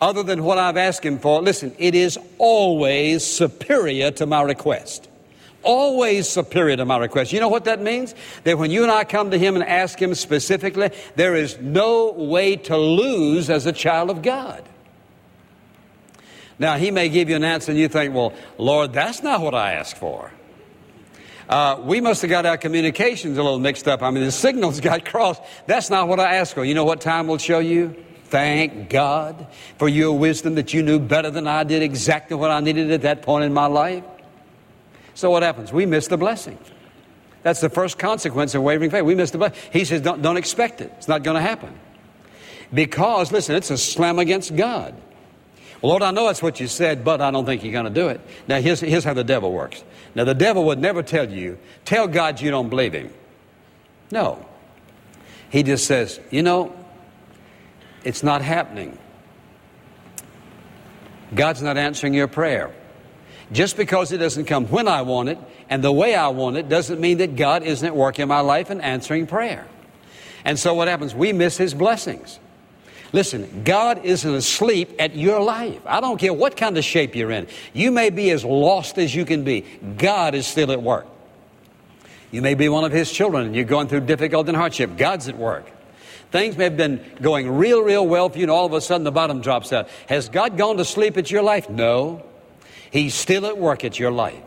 other 0.02 0.24
than 0.24 0.44
what 0.44 0.58
I've 0.58 0.78
asked 0.78 1.04
Him 1.06 1.20
for, 1.20 1.42
listen, 1.42 1.76
it 1.78 1.96
is 1.96 2.18
always 2.38 3.26
superior 3.26 4.12
to 4.12 4.26
my 4.26 4.42
request. 4.42 5.10
Always 5.64 6.28
superior 6.28 6.76
to 6.76 6.86
my 6.86 6.98
request. 6.98 7.32
You 7.32 7.40
know 7.40 7.48
what 7.48 7.66
that 7.66 7.82
means? 7.82 8.14
That 8.44 8.58
when 8.58 8.70
you 8.70 8.84
and 8.84 8.92
I 8.92 9.06
come 9.06 9.32
to 9.32 9.38
Him 9.38 9.56
and 9.56 9.64
ask 9.64 9.98
Him 9.98 10.14
specifically, 10.14 10.92
there 11.16 11.36
is 11.36 11.58
no 11.60 12.12
way 12.12 12.58
to 12.58 12.78
lose 12.78 13.50
as 13.50 13.66
a 13.66 13.72
child 13.72 14.10
of 14.10 14.22
God. 14.22 14.62
Now, 16.60 16.78
He 16.78 16.92
may 16.92 17.10
give 17.10 17.30
you 17.30 17.36
an 17.36 17.44
answer 17.44 17.72
and 17.72 17.80
you 17.80 17.88
think, 17.88 18.14
well, 18.14 18.34
Lord, 18.58 18.94
that's 18.94 19.24
not 19.24 19.42
what 19.42 19.56
I 19.56 19.74
asked 19.74 19.98
for. 19.98 20.32
Uh, 21.50 21.82
we 21.84 22.00
must 22.00 22.22
have 22.22 22.30
got 22.30 22.46
our 22.46 22.58
communications 22.58 23.38
a 23.38 23.44
little 23.44 23.60
mixed 23.60 23.88
up. 23.88 24.02
I 24.02 24.12
mean, 24.12 24.24
the 24.24 24.32
signals 24.32 24.80
got 24.82 25.06
crossed. 25.06 25.42
That's 25.68 25.90
not 25.90 26.08
what 26.08 26.20
I 26.20 26.36
asked 26.36 26.54
for. 26.54 26.64
You 26.64 26.74
know 26.74 26.86
what 26.86 27.02
time 27.02 27.28
will 27.28 27.38
show 27.38 27.60
you? 27.60 27.96
Thank 28.26 28.90
God 28.90 29.46
for 29.78 29.88
your 29.88 30.18
wisdom 30.18 30.56
that 30.56 30.74
you 30.74 30.82
knew 30.82 31.00
better 31.00 31.30
than 31.30 31.48
I 31.48 31.64
did 31.64 31.84
exactly 31.84 32.36
what 32.36 32.50
I 32.50 32.62
needed 32.62 32.90
at 32.92 33.04
that 33.04 33.22
point 33.22 33.46
in 33.46 33.54
my 33.54 33.68
life. 33.68 34.04
So 35.14 35.30
what 35.30 35.44
happens? 35.44 35.72
We 35.72 35.86
miss 35.86 36.08
the 36.08 36.18
blessing. 36.18 36.58
That's 37.44 37.62
the 37.62 37.70
first 37.70 38.00
consequence 38.00 38.56
of 38.56 38.64
wavering 38.64 38.90
faith. 38.90 39.04
We 39.04 39.16
miss 39.16 39.32
the 39.32 39.38
blessing. 39.38 39.60
He 39.72 39.86
says, 39.86 40.02
don't, 40.02 40.22
don't 40.22 40.38
expect 40.38 40.82
it. 40.82 40.92
It's 40.98 41.08
not 41.08 41.24
going 41.24 41.36
to 41.36 41.42
happen. 41.42 41.78
Because, 42.74 43.32
listen, 43.32 43.56
it's 43.56 43.70
a 43.70 43.78
slam 43.78 44.18
against 44.18 44.56
God. 44.56 44.96
Lord, 45.84 46.02
I 46.02 46.12
know 46.12 46.28
that's 46.28 46.42
what 46.42 46.62
you 46.62 46.68
said, 46.68 47.04
but 47.04 47.20
I 47.20 47.30
don't 47.30 47.46
think 47.46 47.62
you're 47.62 47.74
going 47.74 47.86
to 47.86 47.92
do 47.92 48.08
it. 48.08 48.22
Now, 48.48 48.62
here's, 48.62 48.80
here's 48.80 49.04
how 49.04 49.14
the 49.14 49.24
devil 49.24 49.52
works. 49.52 49.84
Now, 50.16 50.24
the 50.24 50.34
devil 50.34 50.64
would 50.66 50.80
never 50.80 51.04
tell 51.04 51.30
you, 51.30 51.60
tell 51.84 52.08
God 52.08 52.40
you 52.40 52.50
don't 52.52 52.70
believe 52.70 52.94
him. 52.94 53.14
No. 54.10 54.46
He 55.50 55.62
just 55.62 55.86
says, 55.86 56.22
you 56.32 56.42
know, 56.42 56.74
it's 58.06 58.24
not 58.24 58.42
happening. 58.42 58.98
God's 61.36 61.62
not 61.62 61.78
answering 61.78 62.14
your 62.14 62.28
prayer. 62.28 62.74
Just 63.52 63.76
because 63.76 64.14
it 64.14 64.20
doesn't 64.20 64.46
come 64.46 64.68
when 64.68 64.88
I 64.88 65.02
want 65.02 65.30
it 65.30 65.38
and 65.70 65.84
the 65.84 65.92
way 65.92 66.16
I 66.16 66.30
want 66.30 66.56
it 66.56 66.70
doesn't 66.70 67.00
mean 67.00 67.18
that 67.18 67.36
God 67.36 67.64
isn't 67.64 67.86
at 67.86 67.96
work 67.96 68.20
in 68.20 68.30
my 68.30 68.40
life 68.40 68.70
and 68.70 68.82
answering 68.82 69.28
prayer. 69.28 69.68
And 70.46 70.58
so 70.58 70.74
what 70.74 70.88
happens? 70.88 71.14
We 71.14 71.34
miss 71.34 71.58
His 71.58 71.74
blessings. 71.74 72.40
Listen, 73.14 73.62
God 73.64 74.04
isn't 74.04 74.34
asleep 74.34 74.96
at 74.98 75.16
your 75.16 75.40
life. 75.40 75.80
I 75.86 76.02
don't 76.02 76.18
care 76.18 76.34
what 76.34 76.58
kind 76.58 76.78
of 76.78 76.84
shape 76.84 77.16
you're 77.16 77.32
in. 77.32 77.48
You 77.72 77.92
may 77.92 78.10
be 78.10 78.32
as 78.32 78.44
lost 78.44 78.98
as 78.98 79.14
you 79.14 79.24
can 79.24 79.44
be. 79.44 79.62
God 79.98 80.34
is 80.34 80.48
still 80.48 80.72
at 80.72 80.82
work. 80.82 81.06
You 82.32 82.42
may 82.42 82.56
be 82.56 82.68
one 82.68 82.84
of 82.84 82.92
His 82.92 83.12
children 83.12 83.46
and 83.46 83.56
you're 83.56 83.66
going 83.66 83.88
through 83.88 84.02
difficulty 84.02 84.50
and 84.50 84.58
hardship. 84.58 84.98
God's 84.98 85.28
at 85.30 85.38
work. 85.38 85.70
Things 86.32 86.58
may 86.58 86.64
have 86.64 86.76
been 86.76 87.06
going 87.22 87.48
real, 87.52 87.84
real 87.84 88.08
well 88.08 88.28
for 88.30 88.40
you, 88.40 88.46
and 88.46 88.52
all 88.52 88.66
of 88.66 88.74
a 88.74 88.82
sudden 88.82 89.04
the 89.04 89.12
bottom 89.12 89.42
drops 89.42 89.72
out. 89.72 89.88
Has 90.08 90.30
God 90.30 90.58
gone 90.58 90.78
to 90.78 90.86
sleep 90.86 91.16
at 91.16 91.30
your 91.30 91.44
life? 91.44 91.70
No. 91.70 92.26
He's 92.90 93.14
still 93.14 93.46
at 93.46 93.60
work 93.60 93.86
at 93.86 94.00
your 94.00 94.10
life. 94.10 94.42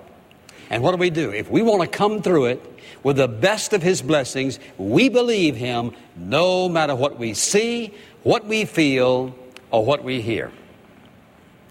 And 0.68 0.82
what 0.82 0.90
do 0.90 0.96
we 0.96 1.11
do? 1.11 1.30
If 1.30 1.49
we 1.49 1.62
want 1.62 1.82
to 1.82 1.88
come 1.88 2.23
through 2.23 2.46
it 2.46 2.80
with 3.04 3.18
the 3.18 3.28
best 3.28 3.73
of 3.73 3.82
His 3.82 4.02
blessings, 4.02 4.58
we 4.78 5.08
believe 5.08 5.54
Him 5.54 5.92
no 6.16 6.68
matter 6.68 6.96
what 6.96 7.20
we 7.20 7.35
see, 7.35 7.94
what 8.26 8.45
we 8.45 8.64
feel, 8.64 9.33
or 9.71 9.85
what 9.85 10.02
we 10.02 10.21
hear. 10.21 10.50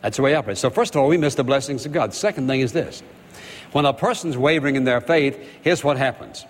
That's 0.01 0.15
the 0.15 0.23
way 0.23 0.33
I 0.33 0.37
operate. 0.37 0.57
So, 0.57 0.69
first 0.69 0.95
of 0.95 1.01
all, 1.01 1.09
we 1.09 1.17
miss 1.17 1.35
the 1.35 1.43
blessings 1.43 1.85
of 1.85 1.91
God. 1.91 2.13
Second 2.13 2.47
thing 2.47 2.61
is 2.61 2.71
this 2.71 3.03
when 3.73 3.83
a 3.83 3.91
person's 3.91 4.37
wavering 4.37 4.77
in 4.77 4.85
their 4.85 5.01
faith, 5.01 5.37
here's 5.63 5.83
what 5.83 5.97
happens 5.97 6.45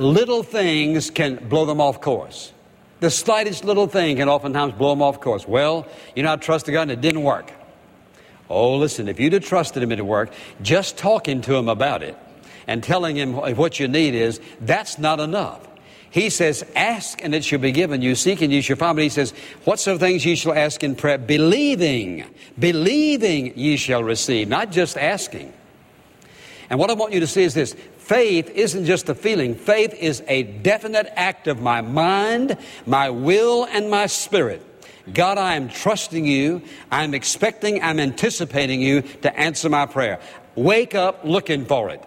little 0.00 0.42
things 0.42 1.08
can 1.08 1.36
blow 1.48 1.64
them 1.66 1.80
off 1.80 2.00
course. 2.00 2.52
The 2.98 3.10
slightest 3.10 3.64
little 3.64 3.86
thing 3.86 4.16
can 4.16 4.28
oftentimes 4.28 4.72
blow 4.72 4.90
them 4.90 5.02
off 5.02 5.20
course. 5.20 5.46
Well, 5.46 5.86
you 6.16 6.24
know, 6.24 6.32
I 6.32 6.36
trusted 6.36 6.72
God 6.72 6.82
and 6.82 6.90
it 6.90 7.00
didn't 7.00 7.22
work. 7.22 7.52
Oh, 8.48 8.76
listen, 8.76 9.06
if 9.06 9.20
you'd 9.20 9.34
have 9.34 9.44
trusted 9.44 9.84
Him, 9.84 9.92
it'd 9.92 10.04
work. 10.04 10.32
Just 10.62 10.98
talking 10.98 11.42
to 11.42 11.54
Him 11.54 11.68
about 11.68 12.02
it 12.02 12.16
and 12.66 12.82
telling 12.82 13.14
Him 13.14 13.34
what 13.34 13.78
you 13.78 13.86
need 13.86 14.16
is, 14.16 14.40
that's 14.60 14.98
not 14.98 15.20
enough. 15.20 15.69
He 16.10 16.28
says, 16.28 16.64
Ask 16.74 17.22
and 17.22 17.34
it 17.34 17.44
shall 17.44 17.60
be 17.60 17.72
given 17.72 18.02
you, 18.02 18.14
seek 18.14 18.42
and 18.42 18.52
you 18.52 18.62
shall 18.62 18.76
find. 18.76 18.96
But 18.96 19.04
He 19.04 19.08
says, 19.08 19.32
Whatsoever 19.64 19.98
things 19.98 20.24
ye 20.24 20.34
shall 20.34 20.54
ask 20.54 20.82
in 20.82 20.96
prayer, 20.96 21.18
believing, 21.18 22.24
believing 22.58 23.56
ye 23.56 23.76
shall 23.76 24.02
receive, 24.02 24.48
not 24.48 24.72
just 24.72 24.96
asking. 24.96 25.52
And 26.68 26.78
what 26.78 26.90
I 26.90 26.94
want 26.94 27.12
you 27.12 27.20
to 27.20 27.26
see 27.26 27.42
is 27.42 27.54
this 27.54 27.74
Faith 27.98 28.50
isn't 28.50 28.86
just 28.86 29.08
a 29.08 29.14
feeling. 29.14 29.54
Faith 29.54 29.94
is 29.94 30.22
a 30.26 30.42
definite 30.42 31.06
act 31.14 31.46
of 31.46 31.60
my 31.60 31.80
mind, 31.80 32.56
my 32.86 33.10
will, 33.10 33.66
and 33.70 33.88
my 33.88 34.06
spirit. 34.06 34.66
God, 35.14 35.38
I 35.38 35.54
am 35.54 35.68
trusting 35.68 36.26
you. 36.26 36.62
I'm 36.90 37.14
expecting, 37.14 37.82
I'm 37.82 38.00
anticipating 38.00 38.80
you 38.80 39.02
to 39.22 39.38
answer 39.38 39.68
my 39.68 39.86
prayer. 39.86 40.20
Wake 40.56 40.96
up 40.96 41.20
looking 41.24 41.64
for 41.64 41.90
it. 41.90 42.04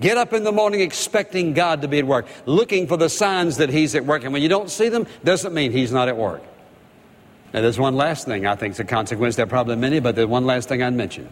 Get 0.00 0.16
up 0.16 0.32
in 0.32 0.44
the 0.44 0.52
morning 0.52 0.80
expecting 0.80 1.54
God 1.54 1.82
to 1.82 1.88
be 1.88 1.98
at 1.98 2.06
work, 2.06 2.26
looking 2.46 2.86
for 2.86 2.96
the 2.96 3.08
signs 3.08 3.56
that 3.56 3.68
He's 3.68 3.94
at 3.94 4.04
work. 4.04 4.24
And 4.24 4.32
when 4.32 4.42
you 4.42 4.48
don't 4.48 4.70
see 4.70 4.88
them, 4.88 5.06
doesn't 5.24 5.52
mean 5.52 5.72
He's 5.72 5.90
not 5.90 6.08
at 6.08 6.16
work. 6.16 6.42
Now, 7.52 7.62
there's 7.62 7.78
one 7.78 7.96
last 7.96 8.26
thing 8.26 8.46
I 8.46 8.54
think 8.54 8.74
is 8.74 8.80
a 8.80 8.84
consequence. 8.84 9.36
There 9.36 9.44
are 9.44 9.48
probably 9.48 9.76
many, 9.76 10.00
but 10.00 10.14
there's 10.14 10.28
one 10.28 10.44
last 10.44 10.68
thing 10.68 10.82
I'd 10.82 10.92
mention. 10.92 11.28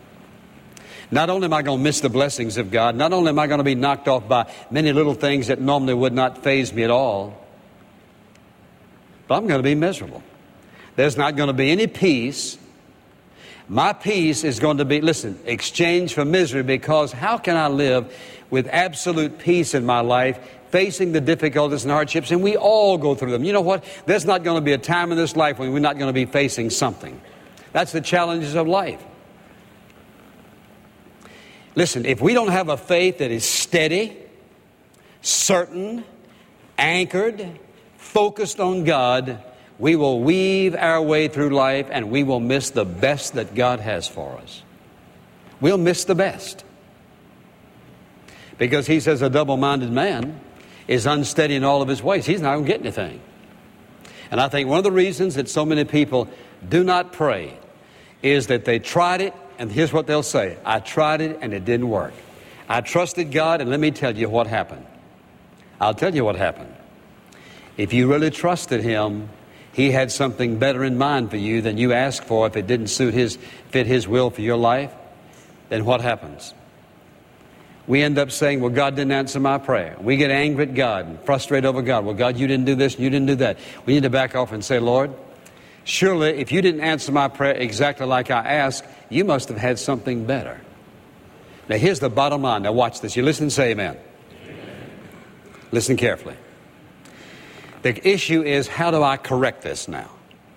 Not 1.10 1.30
only 1.30 1.44
am 1.44 1.52
I 1.52 1.62
going 1.62 1.78
to 1.78 1.84
miss 1.84 2.00
the 2.00 2.08
blessings 2.08 2.56
of 2.56 2.70
God, 2.70 2.96
not 2.96 3.12
only 3.12 3.28
am 3.28 3.38
I 3.38 3.46
going 3.46 3.58
to 3.58 3.64
be 3.64 3.74
knocked 3.74 4.08
off 4.08 4.26
by 4.26 4.50
many 4.70 4.92
little 4.92 5.14
things 5.14 5.46
that 5.46 5.60
normally 5.60 5.94
would 5.94 6.12
not 6.12 6.42
faze 6.42 6.72
me 6.72 6.82
at 6.82 6.90
all, 6.90 7.46
but 9.28 9.36
I'm 9.36 9.46
going 9.46 9.60
to 9.60 9.68
be 9.68 9.74
miserable. 9.74 10.22
There's 10.96 11.16
not 11.16 11.36
going 11.36 11.48
to 11.48 11.52
be 11.52 11.70
any 11.70 11.86
peace. 11.86 12.58
My 13.68 13.92
peace 13.92 14.44
is 14.44 14.60
going 14.60 14.78
to 14.78 14.84
be, 14.84 15.00
listen, 15.00 15.38
exchange 15.44 16.14
for 16.14 16.24
misery 16.24 16.62
because 16.62 17.12
how 17.12 17.36
can 17.38 17.56
I 17.56 17.66
live 17.68 18.14
with 18.50 18.68
absolute 18.70 19.38
peace 19.38 19.74
in 19.74 19.84
my 19.84 20.00
life 20.00 20.38
facing 20.70 21.12
the 21.12 21.20
difficulties 21.20 21.84
and 21.84 21.92
hardships, 21.92 22.30
and 22.30 22.42
we 22.42 22.56
all 22.56 22.98
go 22.98 23.14
through 23.14 23.30
them. 23.30 23.44
You 23.44 23.52
know 23.52 23.60
what? 23.60 23.84
There's 24.06 24.24
not 24.24 24.44
going 24.44 24.56
to 24.56 24.60
be 24.60 24.72
a 24.72 24.78
time 24.78 25.12
in 25.12 25.18
this 25.18 25.36
life 25.36 25.58
when 25.58 25.72
we're 25.72 25.78
not 25.78 25.98
going 25.98 26.08
to 26.08 26.12
be 26.12 26.26
facing 26.26 26.70
something. 26.70 27.20
That's 27.72 27.92
the 27.92 28.00
challenges 28.00 28.54
of 28.54 28.66
life. 28.66 29.02
Listen, 31.74 32.06
if 32.06 32.20
we 32.20 32.34
don't 32.34 32.48
have 32.48 32.68
a 32.68 32.76
faith 32.76 33.18
that 33.18 33.30
is 33.30 33.44
steady, 33.44 34.16
certain, 35.20 36.04
anchored, 36.78 37.58
focused 37.96 38.60
on 38.60 38.84
God, 38.84 39.42
we 39.78 39.96
will 39.96 40.20
weave 40.20 40.74
our 40.74 41.02
way 41.02 41.28
through 41.28 41.50
life 41.50 41.88
and 41.90 42.10
we 42.10 42.22
will 42.22 42.40
miss 42.40 42.70
the 42.70 42.84
best 42.84 43.34
that 43.34 43.54
God 43.54 43.80
has 43.80 44.08
for 44.08 44.36
us. 44.38 44.62
We'll 45.60 45.78
miss 45.78 46.04
the 46.04 46.14
best. 46.14 46.64
Because 48.58 48.86
he 48.86 49.00
says 49.00 49.20
a 49.22 49.28
double 49.28 49.56
minded 49.56 49.90
man 49.90 50.40
is 50.88 51.06
unsteady 51.06 51.56
in 51.56 51.64
all 51.64 51.82
of 51.82 51.88
his 51.88 52.02
ways. 52.02 52.24
He's 52.24 52.40
not 52.40 52.54
going 52.54 52.64
to 52.64 52.72
get 52.72 52.80
anything. 52.80 53.20
And 54.30 54.40
I 54.40 54.48
think 54.48 54.68
one 54.68 54.78
of 54.78 54.84
the 54.84 54.92
reasons 54.92 55.34
that 55.34 55.48
so 55.48 55.64
many 55.64 55.84
people 55.84 56.28
do 56.66 56.82
not 56.82 57.12
pray 57.12 57.58
is 58.22 58.46
that 58.46 58.64
they 58.64 58.78
tried 58.78 59.20
it 59.20 59.34
and 59.58 59.70
here's 59.70 59.92
what 59.92 60.06
they'll 60.06 60.22
say 60.22 60.58
I 60.64 60.80
tried 60.80 61.20
it 61.20 61.38
and 61.40 61.52
it 61.52 61.64
didn't 61.64 61.88
work. 61.88 62.14
I 62.68 62.80
trusted 62.80 63.30
God, 63.30 63.60
and 63.60 63.70
let 63.70 63.78
me 63.78 63.92
tell 63.92 64.16
you 64.16 64.28
what 64.28 64.48
happened. 64.48 64.84
I'll 65.80 65.94
tell 65.94 66.14
you 66.14 66.24
what 66.24 66.36
happened. 66.36 66.74
If 67.76 67.92
you 67.92 68.10
really 68.10 68.30
trusted 68.30 68.82
Him, 68.82 69.28
He 69.76 69.90
had 69.90 70.10
something 70.10 70.58
better 70.58 70.82
in 70.82 70.96
mind 70.96 71.28
for 71.28 71.36
you 71.36 71.60
than 71.60 71.76
you 71.76 71.92
asked 71.92 72.24
for 72.24 72.46
if 72.46 72.56
it 72.56 72.66
didn't 72.66 72.86
suit 72.86 73.12
His, 73.12 73.36
fit 73.68 73.86
His 73.86 74.08
will 74.08 74.30
for 74.30 74.40
your 74.40 74.56
life. 74.56 74.90
Then 75.68 75.84
what 75.84 76.00
happens? 76.00 76.54
We 77.86 78.02
end 78.02 78.16
up 78.16 78.30
saying, 78.30 78.62
Well, 78.62 78.70
God 78.70 78.96
didn't 78.96 79.12
answer 79.12 79.38
my 79.38 79.58
prayer. 79.58 79.94
We 80.00 80.16
get 80.16 80.30
angry 80.30 80.64
at 80.64 80.74
God 80.74 81.04
and 81.04 81.20
frustrated 81.20 81.66
over 81.66 81.82
God. 81.82 82.06
Well, 82.06 82.14
God, 82.14 82.38
you 82.38 82.46
didn't 82.46 82.64
do 82.64 82.74
this 82.74 82.94
and 82.94 83.04
you 83.04 83.10
didn't 83.10 83.26
do 83.26 83.34
that. 83.34 83.58
We 83.84 83.92
need 83.92 84.04
to 84.04 84.10
back 84.10 84.34
off 84.34 84.50
and 84.50 84.64
say, 84.64 84.78
Lord, 84.78 85.14
Surely, 85.84 86.30
if 86.30 86.50
you 86.50 86.62
didn't 86.62 86.80
answer 86.80 87.12
my 87.12 87.28
prayer 87.28 87.54
exactly 87.54 88.06
like 88.06 88.28
I 88.32 88.54
asked, 88.54 88.84
you 89.10 89.24
must 89.24 89.48
have 89.50 89.58
had 89.58 89.78
something 89.78 90.24
better. 90.24 90.60
Now, 91.68 91.76
here's 91.76 92.00
the 92.00 92.08
bottom 92.10 92.42
line. 92.42 92.62
Now, 92.62 92.72
watch 92.72 93.02
this. 93.02 93.14
You 93.14 93.22
listen 93.22 93.44
and 93.44 93.52
say 93.52 93.70
amen. 93.70 93.96
amen. 94.42 94.90
Listen 95.70 95.96
carefully. 95.96 96.34
The 97.82 98.08
issue 98.08 98.42
is 98.42 98.66
how 98.66 98.90
do 98.90 99.02
I 99.02 99.16
correct 99.16 99.62
this 99.62 99.88
now? 99.88 100.10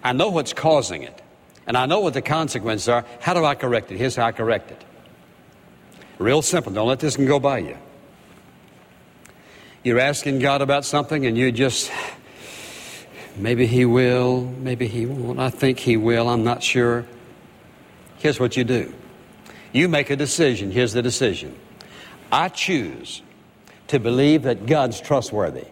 I 0.03 0.13
know 0.13 0.29
what's 0.29 0.53
causing 0.53 1.03
it, 1.03 1.21
and 1.67 1.77
I 1.77 1.85
know 1.85 1.99
what 1.99 2.13
the 2.13 2.21
consequences 2.21 2.87
are. 2.87 3.05
How 3.19 3.33
do 3.33 3.43
I 3.45 3.55
correct 3.55 3.91
it? 3.91 3.97
Here's 3.97 4.15
how 4.15 4.25
I 4.25 4.31
correct 4.31 4.71
it. 4.71 4.83
Real 6.17 6.41
simple. 6.41 6.71
Don't 6.71 6.87
let 6.87 6.99
this 6.99 7.15
go 7.17 7.39
by 7.39 7.59
you. 7.59 7.77
You're 9.83 9.99
asking 9.99 10.39
God 10.39 10.61
about 10.61 10.83
something, 10.85 11.25
and 11.25 11.37
you 11.37 11.51
just, 11.51 11.91
maybe 13.37 13.65
He 13.65 13.85
will, 13.85 14.41
maybe 14.41 14.87
He 14.87 15.05
won't. 15.05 15.39
I 15.39 15.49
think 15.49 15.79
He 15.79 15.95
will, 15.97 16.27
I'm 16.27 16.43
not 16.43 16.61
sure. 16.61 17.05
Here's 18.17 18.39
what 18.39 18.57
you 18.57 18.63
do 18.63 18.93
you 19.71 19.87
make 19.87 20.09
a 20.09 20.15
decision. 20.15 20.71
Here's 20.71 20.93
the 20.93 21.01
decision 21.01 21.55
I 22.31 22.49
choose 22.49 23.21
to 23.87 23.99
believe 23.99 24.43
that 24.43 24.65
God's 24.65 24.99
trustworthy. 24.99 25.65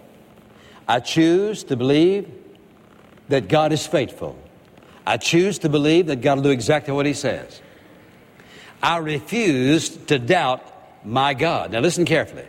I 0.88 1.00
choose 1.00 1.64
to 1.66 1.76
believe 1.76 2.32
that 3.30 3.48
God 3.48 3.74
is 3.74 3.86
faithful. 3.86 4.38
I 5.06 5.18
choose 5.18 5.60
to 5.60 5.70
believe 5.70 6.08
that 6.08 6.22
God 6.22 6.38
will 6.38 6.44
do 6.44 6.50
exactly 6.50 6.94
what 6.94 7.06
He 7.06 7.14
says. 7.14 7.62
I 8.82 8.98
refuse 8.98 9.90
to 9.90 10.20
doubt 10.20 10.62
my 11.06 11.34
God. 11.34 11.72
Now, 11.72 11.80
listen 11.80 12.06
carefully. 12.06 12.46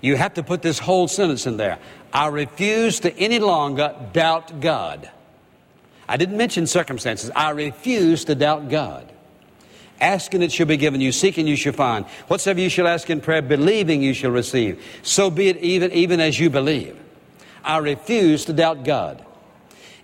You 0.00 0.16
have 0.16 0.34
to 0.34 0.42
put 0.42 0.62
this 0.62 0.78
whole 0.78 1.08
sentence 1.08 1.46
in 1.46 1.56
there. 1.56 1.78
I 2.12 2.28
refuse 2.28 3.00
to 3.00 3.16
any 3.16 3.38
longer 3.38 3.94
doubt 4.12 4.60
God. 4.60 5.10
I 6.08 6.16
didn't 6.16 6.36
mention 6.36 6.66
circumstances. 6.66 7.30
I 7.34 7.50
refuse 7.50 8.24
to 8.26 8.34
doubt 8.34 8.68
God. 8.68 9.10
Asking 10.00 10.42
it 10.42 10.52
shall 10.52 10.66
be 10.66 10.76
given 10.76 11.00
you, 11.00 11.12
seeking 11.12 11.46
you 11.46 11.56
shall 11.56 11.72
find. 11.72 12.04
Whatsoever 12.28 12.60
you 12.60 12.68
shall 12.68 12.86
ask 12.86 13.08
in 13.08 13.20
prayer, 13.20 13.42
believing 13.42 14.02
you 14.02 14.12
shall 14.12 14.30
receive. 14.30 14.84
So 15.02 15.30
be 15.30 15.48
it 15.48 15.56
even, 15.58 15.92
even 15.92 16.20
as 16.20 16.38
you 16.38 16.50
believe. 16.50 16.98
I 17.64 17.78
refuse 17.78 18.44
to 18.46 18.52
doubt 18.52 18.84
God. 18.84 19.24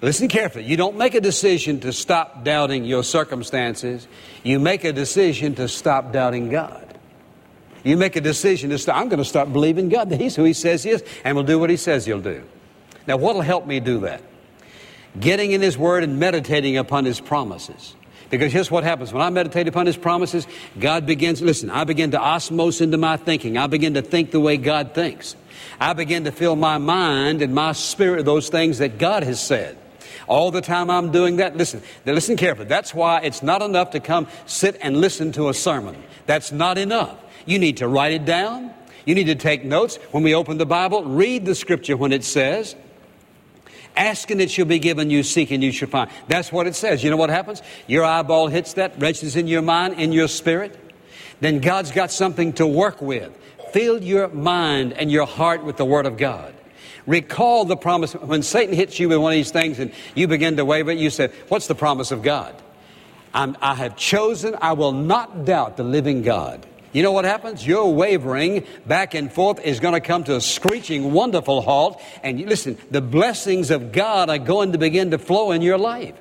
Listen 0.02 0.29
carefully. 0.29 0.64
You 0.64 0.76
don't 0.76 0.97
make 0.97 1.14
a 1.14 1.21
decision 1.21 1.81
to 1.81 1.93
stop 1.93 2.43
doubting 2.43 2.85
your 2.85 3.05
circumstances. 3.05 4.09
You 4.43 4.59
make 4.59 4.85
a 4.85 4.93
decision 4.93 5.55
to 5.57 5.69
stop 5.69 6.12
doubting 6.12 6.49
God. 6.49 6.87
You 7.85 7.97
make 7.97 8.17
a 8.17 8.21
decision 8.21 8.71
to 8.71 8.79
stop. 8.79 8.97
I'm 8.97 9.09
going 9.09 9.19
to 9.19 9.25
stop 9.25 9.52
believing 9.52 9.88
God 9.90 10.11
that 10.11 10.21
He's 10.21 10.37
who 10.37 10.45
He 10.45 10.55
says 10.55 10.83
He 10.83 10.90
is 10.90 11.05
and 11.25 11.37
will 11.37 11.45
do 11.45 11.59
what 11.59 11.71
He 11.71 11.76
says 11.76 12.07
He'll 12.07 12.21
do. 12.21 12.43
Now, 13.07 13.17
what 13.17 13.35
will 13.35 13.43
help 13.43 13.67
me 13.67 13.81
do 13.81 14.00
that? 14.00 14.23
Getting 15.19 15.52
in 15.52 15.61
His 15.61 15.76
Word 15.76 16.05
and 16.05 16.19
meditating 16.19 16.76
upon 16.76 17.05
His 17.05 17.21
promises. 17.21 17.95
Because 18.30 18.52
here's 18.52 18.70
what 18.70 18.84
happens. 18.84 19.12
When 19.12 19.22
I 19.22 19.28
meditate 19.28 19.66
upon 19.66 19.87
His 19.87 19.96
promises, 19.96 20.46
God 20.78 21.04
begins, 21.04 21.42
listen, 21.42 21.68
I 21.68 21.84
begin 21.84 22.12
to 22.12 22.18
osmose 22.18 22.80
into 22.80 22.96
my 22.96 23.16
thinking. 23.16 23.58
I 23.58 23.66
begin 23.66 23.94
to 23.94 24.02
think 24.02 24.30
the 24.30 24.40
way 24.40 24.56
God 24.56 24.94
thinks. 24.94 25.34
I 25.80 25.92
begin 25.92 26.25
to 26.25 26.32
fill 26.32 26.56
my 26.56 26.78
mind 26.78 27.42
and 27.42 27.54
my 27.54 27.72
spirit 27.72 28.18
with 28.18 28.26
those 28.26 28.49
things 28.49 28.78
that 28.78 28.99
God 28.99 29.25
has 29.25 29.40
said. 29.40 29.76
All 30.28 30.52
the 30.52 30.60
time 30.60 30.90
I'm 30.90 31.10
doing 31.10 31.37
that, 31.37 31.56
listen, 31.56 31.82
listen 32.06 32.37
carefully. 32.37 32.68
That's 32.68 32.94
why 32.94 33.20
it's 33.20 33.42
not 33.42 33.62
enough 33.62 33.90
to 33.90 34.00
come 34.00 34.28
sit 34.46 34.78
and 34.80 35.00
listen 35.00 35.32
to 35.32 35.49
a 35.49 35.54
sermon. 35.54 35.96
That's 36.26 36.52
not 36.52 36.78
enough. 36.78 37.18
You 37.46 37.58
need 37.58 37.78
to 37.78 37.88
write 37.88 38.12
it 38.12 38.25
down. 38.25 38.72
You 39.06 39.16
need 39.16 39.26
to 39.26 39.34
take 39.34 39.64
notes. 39.64 39.96
When 40.12 40.22
we 40.22 40.37
open 40.37 40.58
the 40.58 40.66
Bible, 40.66 41.04
read 41.04 41.46
the 41.46 41.54
scripture 41.56 41.96
when 41.96 42.12
it 42.12 42.22
says, 42.22 42.76
Ask 43.97 44.30
and 44.30 44.40
it 44.40 44.50
shall 44.50 44.66
be 44.66 44.78
given 44.78 45.11
you, 45.11 45.23
seek 45.23 45.50
and 45.50 45.62
you 45.62 45.73
shall 45.73 45.88
find. 45.88 46.11
That's 46.28 46.52
what 46.52 46.66
it 46.66 46.75
says. 46.75 47.02
You 47.02 47.11
know 47.11 47.16
what 47.16 47.30
happens? 47.30 47.62
Your 47.87 48.04
eyeball 48.04 48.49
hits 48.49 48.75
that, 48.75 48.99
registers 48.99 49.37
in 49.37 49.47
your 49.47 49.62
mind, 49.62 49.94
in 49.94 50.12
your 50.12 50.28
spirit. 50.28 50.78
Then 51.40 51.61
God's 51.61 51.90
got 51.90 52.11
something 52.11 52.52
to 52.54 52.66
work 52.66 53.00
with. 53.02 53.37
Fill 53.73 54.02
your 54.02 54.28
mind 54.28 54.92
and 54.94 55.11
your 55.11 55.26
heart 55.26 55.64
with 55.64 55.76
the 55.76 55.85
Word 55.85 56.06
of 56.06 56.16
God. 56.16 56.54
Recall 57.06 57.64
the 57.64 57.76
promise. 57.76 58.12
When 58.12 58.42
Satan 58.42 58.75
hits 58.75 58.99
you 59.00 59.09
with 59.09 59.18
one 59.18 59.32
of 59.32 59.37
these 59.37 59.50
things 59.50 59.78
and 59.78 59.92
you 60.15 60.28
begin 60.28 60.56
to 60.56 60.65
waver, 60.65 60.93
you 60.93 61.10
say, 61.10 61.28
What's 61.49 61.67
the 61.67 61.75
promise 61.75 62.10
of 62.10 62.23
God? 62.23 62.54
I'm, 63.32 63.56
I 63.60 63.75
have 63.75 63.97
chosen, 63.97 64.56
I 64.60 64.73
will 64.73 64.93
not 64.93 65.45
doubt 65.45 65.76
the 65.76 65.84
living 65.84 66.23
God. 66.23 66.67
You 66.93 67.03
know 67.05 67.13
what 67.13 67.25
happens? 67.25 67.65
Your 67.65 67.95
wavering 67.95 68.67
back 68.85 69.15
and 69.15 69.33
forth 69.33 69.61
is 69.61 69.79
going 69.79 69.95
to 69.95 70.00
come 70.00 70.25
to 70.25 70.37
a 70.37 70.41
screeching, 70.41 71.13
wonderful 71.13 71.61
halt. 71.63 72.03
And 72.23 72.41
listen, 72.41 72.76
the 72.91 73.00
blessings 73.00 73.71
of 73.71 73.93
God 73.93 74.29
are 74.29 74.39
going 74.39 74.73
to 74.73 74.79
begin 74.79 75.13
to 75.13 75.19
flow 75.19 75.53
in 75.53 75.63
your 75.63 75.79
life. 75.79 76.15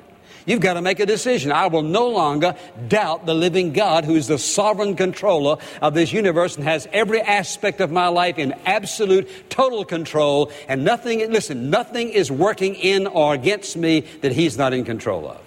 You've 0.46 0.62
got 0.62 0.74
to 0.74 0.82
make 0.82 1.00
a 1.00 1.06
decision. 1.06 1.52
I 1.52 1.68
will 1.68 1.82
no 1.82 2.08
longer 2.08 2.56
doubt 2.88 3.26
the 3.26 3.34
living 3.36 3.74
God 3.74 4.06
who 4.06 4.16
is 4.16 4.28
the 4.28 4.40
sovereign 4.40 4.96
controller 4.96 5.58
of 5.82 5.94
this 5.94 6.12
universe 6.14 6.56
and 6.56 6.64
has 6.66 6.88
every 6.92 7.22
aspect 7.22 7.82
of 7.82 7.92
my 7.92 8.08
life 8.08 8.38
in 8.38 8.54
absolute, 8.66 9.50
total 9.50 9.86
control. 9.86 10.52
And 10.68 10.84
nothing, 10.84 11.20
listen, 11.32 11.70
nothing 11.70 12.10
is 12.10 12.32
working 12.32 12.76
in 12.76 13.06
or 13.06 13.34
against 13.34 13.78
me 13.78 14.02
that 14.22 14.32
He's 14.32 14.58
not 14.58 14.74
in 14.74 14.86
control 14.86 15.30
of. 15.30 15.40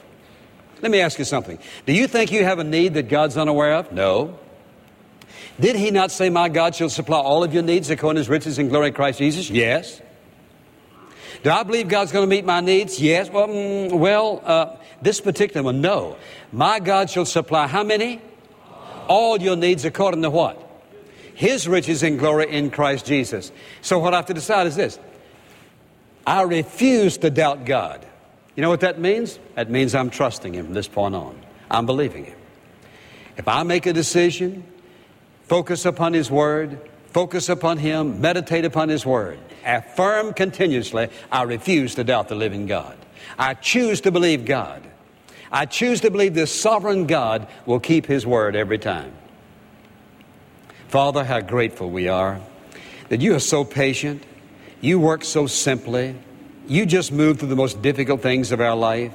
Let 0.83 0.91
me 0.91 1.01
ask 1.01 1.19
you 1.19 1.25
something. 1.25 1.59
Do 1.87 1.93
you 1.93 2.07
think 2.07 2.33
you 2.33 2.45
have 2.45 2.59
a 2.59 2.65
need 2.65 2.95
that 2.95 3.09
God's 3.09 3.37
unaware 3.37 3.75
of? 3.75 3.93
No. 3.93 4.39
Did 5.61 5.77
He 5.77 5.91
not 5.91 6.11
say, 6.11 6.31
My 6.31 6.49
God 6.49 6.75
shall 6.75 6.89
supply 6.89 7.19
all 7.19 7.45
of 7.45 7.53
your 7.55 7.63
needs 7.63 7.91
according 7.91 8.17
to 8.17 8.21
His 8.21 8.29
riches 8.29 8.59
and 8.59 8.71
glory 8.71 8.89
in 8.89 8.95
Christ 8.95 9.19
Jesus? 9.19 9.51
Yes. 9.51 10.01
Do 11.43 11.51
I 11.51 11.63
believe 11.65 11.89
God's 11.89 12.13
going 12.13 12.29
to 12.29 12.31
meet 12.31 12.45
my 12.45 12.61
needs? 12.61 13.01
Yes. 13.01 13.29
Well, 13.31 13.49
mm, 13.49 13.93
well 13.93 14.41
uh, 14.45 14.77
this 15.01 15.21
particular 15.21 15.63
one, 15.63 15.81
no. 15.81 16.17
My 16.53 16.79
God 16.79 17.11
shall 17.11 17.25
supply 17.25 17.67
how 17.67 17.83
many? 17.83 18.21
All 19.09 19.41
your 19.41 19.57
needs 19.57 19.85
according 19.85 20.23
to 20.23 20.31
what? 20.31 20.59
His 21.35 21.67
riches 21.67 22.03
and 22.03 22.19
glory 22.19 22.51
in 22.51 22.71
Christ 22.71 23.07
Jesus. 23.07 23.51
So 23.81 23.99
what 23.99 24.15
I 24.15 24.19
have 24.19 24.27
to 24.27 24.35
decide 24.35 24.67
is 24.67 24.77
this. 24.77 24.99
I 26.27 26.43
refuse 26.43 27.19
to 27.19 27.31
doubt 27.31 27.65
God. 27.65 28.07
You 28.55 28.63
know 28.63 28.69
what 28.69 28.81
that 28.81 29.01
means? 29.01 29.39
That 29.55 29.71
means 29.71 29.95
I'm 29.95 30.11
trusting 30.11 30.55
Him 30.55 30.67
from 30.67 30.75
this 30.75 30.89
point 30.89 31.15
on. 31.15 31.41
I'm 31.71 31.87
believing 31.87 32.27
Him. 32.27 32.39
If 33.37 33.49
I 33.49 33.63
make 33.63 33.87
a 33.87 33.93
decision, 33.93 34.63
focus 35.53 35.85
upon 35.85 36.15
His 36.15 36.31
Word, 36.31 36.81
focus 37.09 37.51
upon 37.51 37.77
Him, 37.77 38.23
meditate 38.23 38.65
upon 38.65 38.89
His 38.89 39.05
Word, 39.05 39.39
affirm 39.67 40.33
continuously, 40.33 41.11
I 41.31 41.43
refuse 41.43 41.95
to 41.97 42.05
doubt 42.05 42.29
the 42.29 42.35
living 42.35 42.65
God. 42.65 42.97
I 43.39 43.53
choose 43.53 44.01
to 44.01 44.11
believe 44.11 44.47
God. 44.47 44.83
I 45.51 45.67
choose 45.67 46.01
to 46.01 46.11
believe 46.11 46.33
this 46.33 46.59
sovereign 46.59 47.07
God 47.07 47.49
will 47.67 47.81
keep 47.81 48.07
His 48.07 48.27
word 48.27 48.57
every 48.57 48.79
time. 48.79 49.13
Father, 50.89 51.23
how 51.23 51.43
grateful 51.43 51.91
we 51.91 52.09
are 52.09 52.41
that 53.11 53.21
you 53.21 53.35
are 53.35 53.39
so 53.39 53.63
patient. 53.63 54.23
You 54.81 54.99
work 55.01 55.23
so 55.23 55.47
simply. 55.47 56.15
You 56.67 56.87
just 56.87 57.13
move 57.13 57.41
through 57.41 57.51
the 57.51 57.57
most 57.57 57.83
difficult 57.83 58.23
things 58.23 58.53
of 58.53 58.63
our 58.63 58.75
life, 58.75 59.13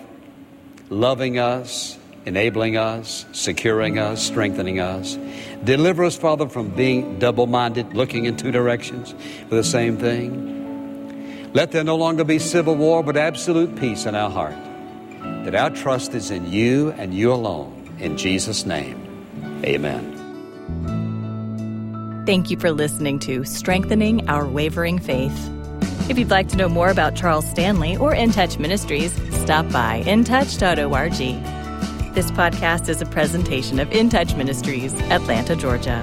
loving 0.92 1.40
us, 1.40 1.98
enabling 2.28 2.76
us, 2.78 3.26
securing 3.32 3.98
us, 3.98 4.22
strengthening 4.22 4.80
us. 4.80 5.18
Deliver 5.64 6.04
us, 6.04 6.18
Father, 6.18 6.48
from 6.50 6.70
being 6.70 7.18
double 7.20 7.48
minded, 7.48 7.94
looking 7.94 8.26
in 8.26 8.36
two 8.36 8.52
directions 8.52 9.16
for 9.48 9.56
the 9.56 9.64
same 9.64 9.98
thing. 9.98 11.52
Let 11.54 11.72
there 11.72 11.86
no 11.86 11.96
longer 11.96 12.26
be 12.26 12.38
civil 12.38 12.76
war, 12.76 13.02
but 13.02 13.16
absolute 13.16 13.76
peace 13.78 14.06
in 14.06 14.14
our 14.14 14.30
heart 14.30 14.56
that 15.46 15.56
our 15.56 15.70
trust 15.70 16.14
is 16.14 16.30
in 16.30 16.52
you 16.52 16.92
and 16.98 17.14
you 17.14 17.32
alone. 17.32 17.74
In 18.00 18.18
Jesus' 18.18 18.66
name, 18.66 19.02
amen. 19.64 20.14
Thank 22.26 22.52
you 22.52 22.60
for 22.60 22.72
listening 22.72 23.20
to 23.20 23.46
Strengthening 23.46 24.28
Our 24.28 24.46
Wavering 24.46 25.00
Faith. 25.00 25.50
If 26.10 26.20
you'd 26.20 26.30
like 26.30 26.50
to 26.50 26.58
know 26.58 26.68
more 26.68 26.90
about 26.90 27.16
Charles 27.16 27.50
Stanley 27.50 27.96
or 27.96 28.14
In 28.14 28.32
Touch 28.32 28.60
Ministries, 28.60 29.14
stop 29.44 29.70
by 29.72 30.04
intouch.org. 30.06 31.57
This 32.18 32.32
podcast 32.32 32.90
is 32.90 33.00
a 33.00 33.06
presentation 33.06 33.80
of 33.80 33.92
In 33.92 34.10
Touch 34.10 34.34
Ministries, 34.34 34.92
Atlanta, 35.12 35.56
Georgia. 35.56 36.02